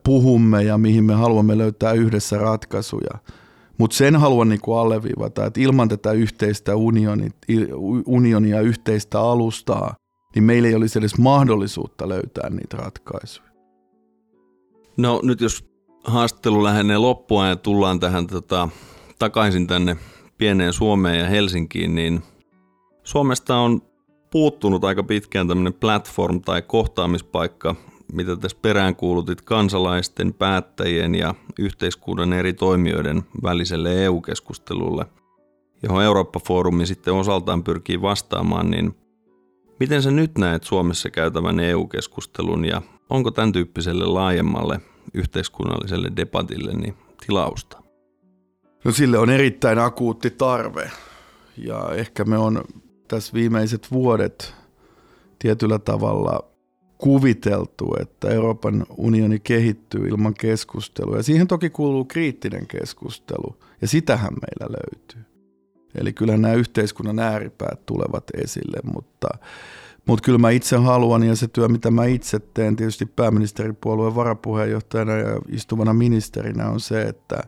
puhumme 0.03 0.63
ja 0.63 0.77
mihin 0.77 1.03
me 1.03 1.13
haluamme 1.13 1.57
löytää 1.57 1.91
yhdessä 1.91 2.37
ratkaisuja. 2.37 3.19
Mutta 3.77 3.95
sen 3.95 4.15
haluan 4.15 4.49
niin 4.49 4.61
kuin 4.61 4.77
alleviivata, 4.77 5.45
että 5.45 5.59
ilman 5.59 5.89
tätä 5.89 6.11
yhteistä 6.11 6.75
unioni, 6.75 7.29
unionia, 8.05 8.61
yhteistä 8.61 9.21
alustaa, 9.21 9.95
niin 10.35 10.43
meillä 10.43 10.67
ei 10.67 10.75
olisi 10.75 10.99
edes 10.99 11.17
mahdollisuutta 11.17 12.09
löytää 12.09 12.49
niitä 12.49 12.77
ratkaisuja. 12.77 13.51
No 14.97 15.19
nyt 15.23 15.41
jos 15.41 15.65
haastattelu 16.03 16.63
lähenee 16.63 16.97
loppua 16.97 17.47
ja 17.47 17.55
tullaan 17.55 17.99
tähän 17.99 18.27
tota, 18.27 18.69
takaisin 19.19 19.67
tänne 19.67 19.97
pieneen 20.37 20.73
Suomeen 20.73 21.19
ja 21.19 21.27
Helsinkiin, 21.27 21.95
niin 21.95 22.21
Suomesta 23.03 23.57
on 23.57 23.81
puuttunut 24.31 24.83
aika 24.83 25.03
pitkään 25.03 25.47
tämmöinen 25.47 25.73
platform 25.73 26.41
tai 26.41 26.61
kohtaamispaikka, 26.61 27.75
mitä 28.13 28.35
tässä 28.35 28.57
peräänkuulutit 28.61 29.41
kansalaisten, 29.41 30.33
päättäjien 30.33 31.15
ja 31.15 31.35
yhteiskunnan 31.59 32.33
eri 32.33 32.53
toimijoiden 32.53 33.23
väliselle 33.43 34.03
EU-keskustelulle, 34.03 35.05
johon 35.83 36.03
Eurooppa-foorumi 36.03 36.85
sitten 36.85 37.13
osaltaan 37.13 37.63
pyrkii 37.63 38.01
vastaamaan, 38.01 38.71
niin 38.71 38.95
miten 39.79 40.01
sä 40.01 40.11
nyt 40.11 40.37
näet 40.37 40.63
Suomessa 40.63 41.09
käytävän 41.09 41.59
EU-keskustelun 41.59 42.65
ja 42.65 42.81
onko 43.09 43.31
tämän 43.31 43.51
tyyppiselle 43.51 44.05
laajemmalle 44.05 44.81
yhteiskunnalliselle 45.13 46.11
debatille 46.15 46.73
niin 46.73 46.95
tilausta? 47.25 47.81
No 48.85 48.91
sille 48.91 49.17
on 49.17 49.29
erittäin 49.29 49.79
akuutti 49.79 50.29
tarve 50.29 50.91
ja 51.57 51.89
ehkä 51.95 52.23
me 52.23 52.37
on 52.37 52.63
tässä 53.11 53.33
viimeiset 53.33 53.91
vuodet 53.91 54.53
tietyllä 55.39 55.79
tavalla 55.79 56.51
kuviteltu, 56.97 57.95
että 58.01 58.29
Euroopan 58.29 58.85
unioni 58.97 59.39
kehittyy 59.39 60.07
ilman 60.07 60.33
keskustelua. 60.33 61.17
Ja 61.17 61.23
siihen 61.23 61.47
toki 61.47 61.69
kuuluu 61.69 62.05
kriittinen 62.05 62.67
keskustelu, 62.67 63.59
ja 63.81 63.87
sitähän 63.87 64.33
meillä 64.33 64.77
löytyy. 64.77 65.21
Eli 65.95 66.13
kyllä 66.13 66.37
nämä 66.37 66.53
yhteiskunnan 66.53 67.19
ääripäät 67.19 67.85
tulevat 67.85 68.23
esille, 68.43 68.77
mutta 68.93 69.27
mutta 70.05 70.25
kyllä 70.25 70.37
mä 70.37 70.49
itse 70.49 70.77
haluan 70.77 71.23
ja 71.23 71.35
se 71.35 71.47
työ, 71.47 71.67
mitä 71.67 71.91
mä 71.91 72.05
itse 72.05 72.39
teen 72.39 72.75
tietysti 72.75 73.05
pääministeripuolueen 73.05 74.15
varapuheenjohtajana 74.15 75.13
ja 75.13 75.39
istuvana 75.49 75.93
ministerinä 75.93 76.69
on 76.69 76.79
se, 76.79 77.01
että 77.01 77.43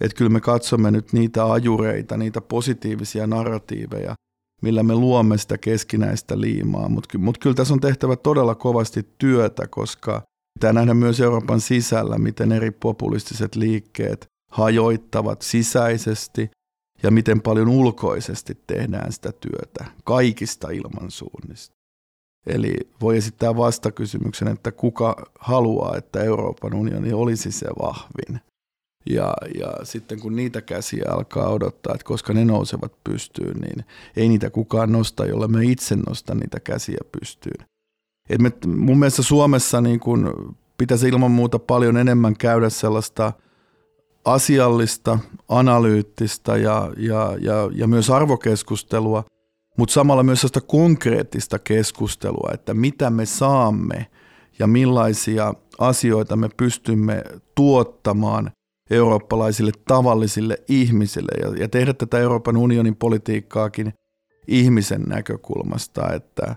et 0.00 0.14
kyllä 0.14 0.30
me 0.30 0.40
katsomme 0.40 0.90
nyt 0.90 1.12
niitä 1.12 1.52
ajureita, 1.52 2.16
niitä 2.16 2.40
positiivisia 2.40 3.26
narratiiveja, 3.26 4.14
millä 4.64 4.82
me 4.82 4.94
luomme 4.94 5.38
sitä 5.38 5.58
keskinäistä 5.58 6.40
liimaa. 6.40 6.88
Mutta 6.88 7.18
mut 7.18 7.38
kyllä 7.38 7.54
tässä 7.54 7.74
on 7.74 7.80
tehtävä 7.80 8.16
todella 8.16 8.54
kovasti 8.54 9.08
työtä, 9.18 9.66
koska 9.66 10.22
pitää 10.58 10.72
nähdä 10.72 10.94
myös 10.94 11.20
Euroopan 11.20 11.60
sisällä, 11.60 12.18
miten 12.18 12.52
eri 12.52 12.70
populistiset 12.70 13.56
liikkeet 13.56 14.26
hajoittavat 14.50 15.42
sisäisesti 15.42 16.50
ja 17.02 17.10
miten 17.10 17.42
paljon 17.42 17.68
ulkoisesti 17.68 18.58
tehdään 18.66 19.12
sitä 19.12 19.32
työtä 19.32 19.84
kaikista 20.04 20.70
ilmansuunnista. 20.70 21.74
Eli 22.46 22.74
voi 23.00 23.16
esittää 23.16 23.56
vastakysymyksen, 23.56 24.48
että 24.48 24.72
kuka 24.72 25.30
haluaa, 25.38 25.96
että 25.96 26.22
Euroopan 26.22 26.74
unioni 26.74 27.12
olisi 27.12 27.52
se 27.52 27.66
vahvin. 27.82 28.40
Ja, 29.10 29.34
ja 29.58 29.72
sitten 29.82 30.20
kun 30.20 30.36
niitä 30.36 30.62
käsiä 30.62 31.04
alkaa 31.08 31.48
odottaa, 31.48 31.94
että 31.94 32.04
koska 32.04 32.32
ne 32.32 32.44
nousevat 32.44 32.92
pystyyn, 33.04 33.60
niin 33.60 33.84
ei 34.16 34.28
niitä 34.28 34.50
kukaan 34.50 34.92
nosta, 34.92 35.26
jolla 35.26 35.48
me 35.48 35.64
itse 35.64 35.96
nosta 35.96 36.34
niitä 36.34 36.60
käsiä 36.60 36.98
pystyyn. 37.20 37.66
Et 38.30 38.40
me, 38.40 38.52
mun 38.66 38.98
mielestä 38.98 39.22
Suomessa 39.22 39.80
niin 39.80 40.00
kun 40.00 40.54
pitäisi 40.78 41.08
ilman 41.08 41.30
muuta 41.30 41.58
paljon 41.58 41.96
enemmän 41.96 42.36
käydä 42.36 42.70
sellaista 42.70 43.32
asiallista, 44.24 45.18
analyyttistä 45.48 46.56
ja, 46.56 46.90
ja, 46.96 47.36
ja, 47.40 47.70
ja 47.74 47.86
myös 47.86 48.10
arvokeskustelua, 48.10 49.24
mutta 49.78 49.92
samalla 49.92 50.22
myös 50.22 50.40
sellaista 50.40 50.60
konkreettista 50.60 51.58
keskustelua, 51.58 52.50
että 52.54 52.74
mitä 52.74 53.10
me 53.10 53.26
saamme 53.26 54.06
ja 54.58 54.66
millaisia 54.66 55.54
asioita 55.78 56.36
me 56.36 56.48
pystymme 56.56 57.22
tuottamaan 57.54 58.50
eurooppalaisille 58.90 59.72
tavallisille 59.88 60.56
ihmisille 60.68 61.32
ja, 61.42 61.62
ja 61.62 61.68
tehdä 61.68 61.92
tätä 61.92 62.18
Euroopan 62.18 62.56
unionin 62.56 62.96
politiikkaakin 62.96 63.94
ihmisen 64.48 65.02
näkökulmasta, 65.02 66.12
että, 66.12 66.56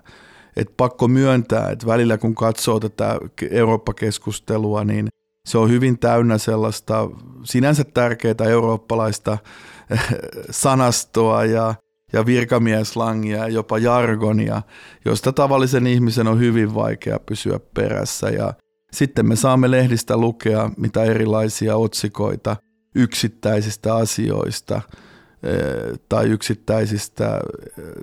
että 0.56 0.74
pakko 0.76 1.08
myöntää, 1.08 1.70
että 1.70 1.86
välillä 1.86 2.18
kun 2.18 2.34
katsoo 2.34 2.80
tätä 2.80 3.18
Eurooppa-keskustelua, 3.50 4.84
niin 4.84 5.08
se 5.48 5.58
on 5.58 5.70
hyvin 5.70 5.98
täynnä 5.98 6.38
sellaista 6.38 7.10
sinänsä 7.44 7.84
tärkeää 7.84 8.48
eurooppalaista 8.48 9.38
sanastoa 10.50 11.44
ja, 11.44 11.74
ja 12.12 12.26
virkamieslangia 12.26 13.38
ja 13.38 13.48
jopa 13.48 13.78
jargonia, 13.78 14.62
josta 15.04 15.32
tavallisen 15.32 15.86
ihmisen 15.86 16.28
on 16.28 16.38
hyvin 16.38 16.74
vaikea 16.74 17.18
pysyä 17.18 17.60
perässä. 17.74 18.30
Ja 18.30 18.54
sitten 18.92 19.28
me 19.28 19.36
saamme 19.36 19.70
lehdistä 19.70 20.16
lukea 20.16 20.70
mitä 20.76 21.04
erilaisia 21.04 21.76
otsikoita 21.76 22.56
yksittäisistä 22.94 23.94
asioista– 23.94 24.80
tai 26.08 26.26
yksittäisistä 26.26 27.40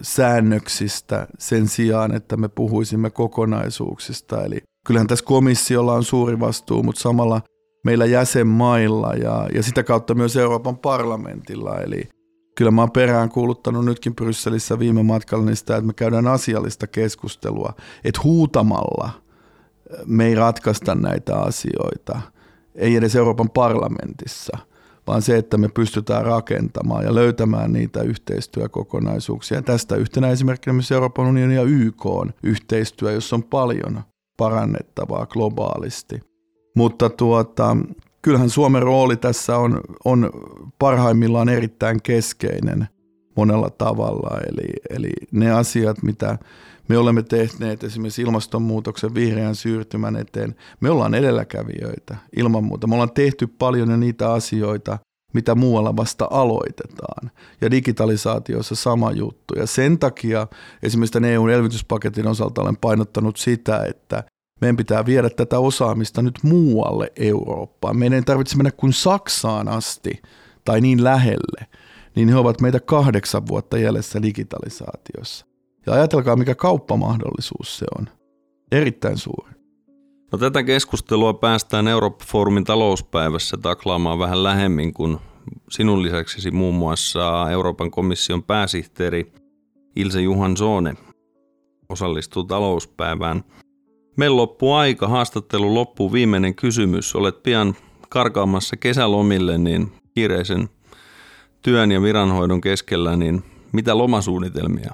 säännöksistä 0.01 1.27
sen 1.39 1.67
sijaan, 1.67 2.15
että 2.15 2.37
me 2.37 2.47
puhuisimme 2.47 3.09
kokonaisuuksista. 3.09 4.43
Eli 4.43 4.63
kyllähän 4.87 5.07
tässä 5.07 5.25
komissiolla 5.25 5.93
on 5.93 6.03
suuri 6.03 6.39
vastuu, 6.39 6.83
mutta 6.83 7.01
samalla 7.01 7.41
meillä 7.83 8.05
jäsenmailla 8.05 9.13
ja, 9.13 9.47
ja 9.53 9.63
sitä 9.63 9.83
kautta 9.83 10.15
myös 10.15 10.37
Euroopan 10.37 10.77
parlamentilla. 10.77 11.77
Eli 11.77 12.09
kyllä 12.55 12.71
mä 12.71 12.81
oon 12.81 12.91
perään 12.91 13.29
kuuluttanut 13.29 13.85
nytkin 13.85 14.15
Brysselissä 14.15 14.79
viime 14.79 15.03
matkalla 15.03 15.45
niin 15.45 15.55
sitä, 15.55 15.75
että 15.75 15.87
me 15.87 15.93
käydään 15.93 16.27
asiallista 16.27 16.87
keskustelua, 16.87 17.73
että 18.03 18.21
huutamalla 18.23 19.09
me 20.05 20.25
ei 20.25 20.35
ratkaista 20.35 20.95
näitä 20.95 21.37
asioita, 21.37 22.21
ei 22.75 22.95
edes 22.95 23.15
Euroopan 23.15 23.49
parlamentissa– 23.49 24.57
vaan 25.07 25.21
se, 25.21 25.37
että 25.37 25.57
me 25.57 25.67
pystytään 25.67 26.25
rakentamaan 26.25 27.05
ja 27.05 27.15
löytämään 27.15 27.73
niitä 27.73 28.01
yhteistyökokonaisuuksia. 28.01 29.61
Tästä 29.61 29.95
yhtenä 29.95 30.29
esimerkkinä 30.29 30.73
myös 30.73 30.91
Euroopan 30.91 31.25
unionin 31.25 31.55
ja 31.55 31.63
YK 31.63 32.05
on 32.05 32.33
yhteistyö, 32.43 33.11
jossa 33.11 33.35
on 33.35 33.43
paljon 33.43 34.01
parannettavaa 34.37 35.25
globaalisti. 35.25 36.19
Mutta 36.75 37.09
tuota, 37.09 37.77
kyllähän 38.21 38.49
Suomen 38.49 38.83
rooli 38.83 39.17
tässä 39.17 39.57
on, 39.57 39.81
on 40.05 40.29
parhaimmillaan 40.79 41.49
erittäin 41.49 42.01
keskeinen 42.01 42.87
monella 43.35 43.69
tavalla. 43.69 44.39
Eli, 44.47 44.67
eli 44.89 45.11
ne 45.31 45.51
asiat, 45.51 46.03
mitä 46.03 46.37
me 46.87 46.97
olemme 46.97 47.23
tehneet 47.23 47.83
esimerkiksi 47.83 48.21
ilmastonmuutoksen 48.21 49.15
vihreän 49.15 49.55
siirtymän 49.55 50.15
eteen. 50.15 50.55
Me 50.79 50.89
ollaan 50.89 51.13
edelläkävijöitä 51.13 52.17
ilman 52.37 52.63
muuta. 52.63 52.87
Me 52.87 52.93
ollaan 52.93 53.13
tehty 53.13 53.47
paljon 53.47 53.91
jo 53.91 53.97
niitä 53.97 54.33
asioita, 54.33 54.99
mitä 55.33 55.55
muualla 55.55 55.95
vasta 55.95 56.27
aloitetaan. 56.31 57.31
Ja 57.61 57.71
digitalisaatiossa 57.71 58.75
sama 58.75 59.11
juttu. 59.11 59.53
Ja 59.57 59.67
sen 59.67 59.99
takia 59.99 60.47
esimerkiksi 60.83 61.13
tämän 61.13 61.29
EUn 61.29 61.49
elvytyspaketin 61.49 62.27
osalta 62.27 62.61
olen 62.61 62.77
painottanut 62.77 63.37
sitä, 63.37 63.85
että 63.89 64.23
meidän 64.61 64.77
pitää 64.77 65.05
viedä 65.05 65.29
tätä 65.29 65.59
osaamista 65.59 66.21
nyt 66.21 66.39
muualle 66.43 67.11
Eurooppaan. 67.15 67.97
Meidän 67.97 68.15
ei 68.15 68.23
tarvitse 68.23 68.57
mennä 68.57 68.71
kuin 68.71 68.93
Saksaan 68.93 69.67
asti 69.67 70.21
tai 70.65 70.81
niin 70.81 71.03
lähelle, 71.03 71.65
niin 72.15 72.29
he 72.29 72.35
ovat 72.35 72.61
meitä 72.61 72.79
kahdeksan 72.79 73.47
vuotta 73.47 73.77
jäljessä 73.77 74.21
digitalisaatiossa. 74.21 75.45
Ja 75.85 75.93
ajatelkaa, 75.93 76.35
mikä 76.35 76.55
kauppamahdollisuus 76.55 77.77
se 77.77 77.85
on. 77.99 78.09
Erittäin 78.71 79.17
suuri. 79.17 79.51
No, 80.31 80.37
tätä 80.37 80.63
keskustelua 80.63 81.33
päästään 81.33 81.87
Eurooppa-foorumin 81.87 82.63
talouspäivässä 82.63 83.57
taklaamaan 83.57 84.19
vähän 84.19 84.43
lähemmin, 84.43 84.93
kun 84.93 85.19
sinun 85.69 86.03
lisäksesi 86.03 86.51
muun 86.51 86.75
muassa 86.75 87.51
Euroopan 87.51 87.91
komission 87.91 88.43
pääsihteeri 88.43 89.31
Ilse 89.95 90.21
Johansson 90.21 90.93
osallistuu 91.89 92.43
talouspäivään. 92.43 93.43
Meillä 94.17 94.37
loppuu 94.37 94.73
aika, 94.73 95.07
haastattelu 95.07 95.73
loppuu 95.73 96.13
viimeinen 96.13 96.55
kysymys. 96.55 97.15
Olet 97.15 97.43
pian 97.43 97.75
karkaamassa 98.09 98.77
kesälomille, 98.77 99.57
niin 99.57 99.91
kiireisen 100.15 100.69
työn 101.65 101.91
ja 101.91 102.01
viranhoidon 102.01 102.61
keskellä, 102.61 103.15
niin 103.15 103.43
mitä 103.71 103.97
lomasuunnitelmia? 103.97 104.93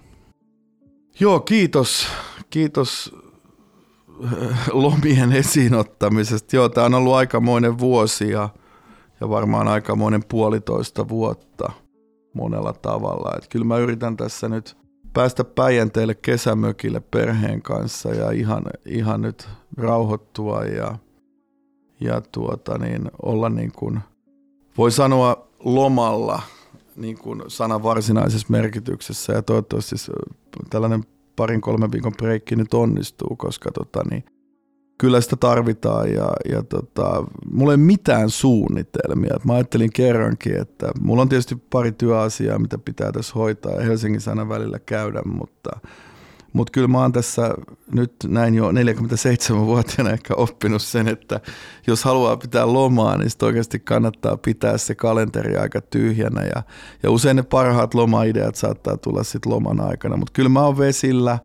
Joo, 1.20 1.40
kiitos. 1.40 2.08
Kiitos 2.50 3.16
äh, 4.24 4.70
lomien 4.72 5.32
esiinottamisesta. 5.32 6.56
Joo, 6.56 6.70
tämä 6.70 6.86
on 6.86 6.94
ollut 6.94 7.14
aikamoinen 7.14 7.80
vuosi 7.80 8.30
ja, 8.30 8.50
ja 9.22 9.30
varmaan 9.30 9.68
aikamoinen 9.68 10.24
puolitoista 10.30 11.10
vuotta 11.10 11.72
monella 12.34 12.74
tavalla. 12.74 13.38
Et 13.38 13.48
kyllä 13.48 13.66
mä 13.66 13.78
yritän 13.78 14.18
tässä 14.18 14.50
nyt 14.50 14.78
päästä 15.14 15.44
Päijänteelle 15.44 16.16
kesämökille 16.16 17.00
perheen 17.00 17.62
kanssa 17.62 18.10
ja 18.10 18.32
ihan, 18.32 18.64
ihan 18.86 19.22
nyt 19.22 19.50
rauhoittua 19.78 20.64
ja, 20.64 20.98
ja 22.00 22.22
tuota 22.22 22.78
niin, 22.78 23.12
olla 23.22 23.50
niin 23.50 23.72
kuin, 23.72 24.00
voi 24.78 24.92
sanoa 24.92 25.48
lomalla– 25.60 26.42
niin 27.02 27.18
kuin 27.18 27.42
sanan 27.48 27.84
varsinaisessa 27.84 28.48
merkityksessä. 28.50 29.34
Ja 29.34 29.42
toivottavasti 29.42 29.96
tällainen 30.70 31.04
parin 31.36 31.62
kolmen 31.62 31.92
viikon 31.92 32.14
breikki 32.18 32.56
nyt 32.56 32.74
onnistuu, 32.74 33.36
koska 33.36 33.72
tota, 33.72 34.02
niin, 34.10 34.26
kyllä 34.98 35.22
sitä 35.22 35.36
tarvitaan. 35.36 36.14
Ja, 36.14 36.32
ja 36.50 36.64
tota, 36.64 37.24
mulla 37.52 37.74
ei 37.74 37.78
mitään 37.78 38.30
suunnitelmia. 38.30 39.40
Mä 39.46 39.54
ajattelin 39.54 39.94
kerrankin, 39.94 40.62
että 40.62 40.92
mulla 41.00 41.22
on 41.22 41.30
tietysti 41.30 41.56
pari 41.56 41.92
työasiaa, 41.92 42.60
mitä 42.60 42.78
pitää 42.78 43.12
tässä 43.12 43.34
hoitaa. 43.36 43.72
Ja 43.72 43.82
Helsingin 43.82 44.22
sana 44.22 44.50
välillä 44.50 44.80
käydä, 44.80 45.22
mutta– 45.26 45.70
mutta 46.54 46.72
kyllä 46.72 46.88
mä 46.88 46.98
oon 46.98 47.12
tässä 47.12 47.56
nyt 47.94 48.14
näin 48.28 48.56
jo 48.56 48.72
47-vuotiaana 48.72 50.12
ehkä 50.12 50.34
oppinut 50.36 50.82
sen, 50.82 51.08
että 51.08 51.40
jos 51.88 52.04
haluaa 52.04 52.38
pitää 52.38 52.74
lomaa, 52.74 53.18
niin 53.18 53.30
sitten 53.30 53.46
oikeasti 53.46 53.80
kannattaa 53.80 54.38
pitää 54.38 54.78
se 54.78 54.96
kalenteri 54.96 55.58
aika 55.58 55.82
tyhjänä. 55.82 56.42
Ja, 56.42 56.64
ja 57.04 57.12
usein 57.12 57.36
ne 57.36 57.44
parhaat 57.44 57.94
lomaideat 57.94 58.56
saattaa 58.56 58.98
tulla 58.98 59.24
sitten 59.24 59.52
loman 59.52 59.82
aikana. 59.82 60.18
Mutta 60.18 60.34
kyllä 60.34 60.50
mä 60.50 60.66
oon 60.66 60.78
vesillä, 60.78 61.40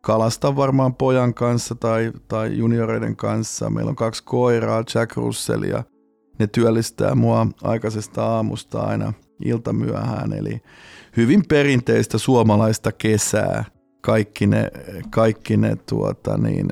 kalastan 0.00 0.56
varmaan 0.56 0.94
pojan 0.94 1.34
kanssa 1.34 1.74
tai, 1.74 2.12
tai 2.28 2.58
junioreiden 2.58 3.16
kanssa. 3.16 3.70
Meillä 3.70 3.88
on 3.88 3.96
kaksi 3.96 4.24
koiraa, 4.24 4.84
Jack 4.94 5.16
Russell 5.16 5.62
ja 5.62 5.84
ne 6.38 6.46
työllistää 6.46 7.14
mua 7.14 7.46
aikaisesta 7.62 8.26
aamusta 8.26 8.80
aina 8.80 9.12
iltamyöhään. 9.44 10.32
Eli 10.32 10.62
hyvin 11.16 11.42
perinteistä 11.48 12.18
suomalaista 12.18 12.92
kesää– 12.92 13.64
kaikki 14.00 14.46
ne, 14.46 14.70
kaikki 15.10 15.56
ne 15.56 15.76
tuota 15.88 16.38
niin, 16.38 16.68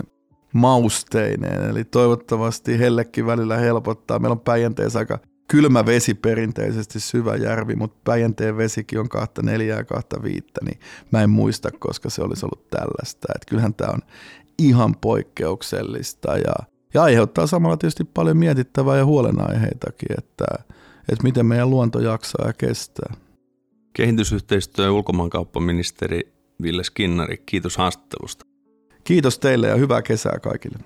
mausteineen. 0.52 1.70
Eli 1.70 1.84
toivottavasti 1.84 2.78
hellekin 2.78 3.26
välillä 3.26 3.56
helpottaa. 3.56 4.18
Meillä 4.18 4.32
on 4.32 4.40
Päijänteessä 4.40 4.98
aika 4.98 5.18
kylmä 5.48 5.86
vesi 5.86 6.14
perinteisesti, 6.14 7.00
syvä 7.00 7.36
järvi, 7.36 7.74
mutta 7.76 7.98
Päijänteen 8.04 8.56
vesikin 8.56 9.00
on 9.00 9.08
kahta 9.08 9.42
neljää, 9.42 9.84
kahta 9.84 10.22
viittä, 10.22 10.60
niin 10.64 10.80
mä 11.12 11.22
en 11.22 11.30
muista, 11.30 11.70
koska 11.78 12.10
se 12.10 12.22
olisi 12.22 12.46
ollut 12.46 12.70
tällaista. 12.70 13.28
Et 13.36 13.44
kyllähän 13.48 13.74
tämä 13.74 13.92
on 13.92 14.00
ihan 14.58 14.94
poikkeuksellista 15.00 16.36
ja, 16.36 16.54
ja 16.94 17.02
aiheuttaa 17.02 17.46
samalla 17.46 17.76
tietysti 17.76 18.04
paljon 18.04 18.36
mietittävää 18.36 18.96
ja 18.96 19.04
huolenaiheitakin, 19.04 20.18
että, 20.18 20.44
että 21.08 21.22
miten 21.22 21.46
meidän 21.46 21.70
luonto 21.70 22.00
jaksaa 22.00 22.46
ja 22.46 22.52
kestää. 22.52 23.14
Kehitysyhteistyö- 23.92 24.84
ja 24.84 24.92
ulkomaankauppaministeri 24.92 26.37
Ville 26.62 26.84
Skinnari, 26.84 27.36
kiitos 27.46 27.76
haastattelusta. 27.76 28.44
Kiitos 29.04 29.38
teille 29.38 29.68
ja 29.68 29.76
hyvää 29.76 30.02
kesää 30.02 30.38
kaikille. 30.42 30.78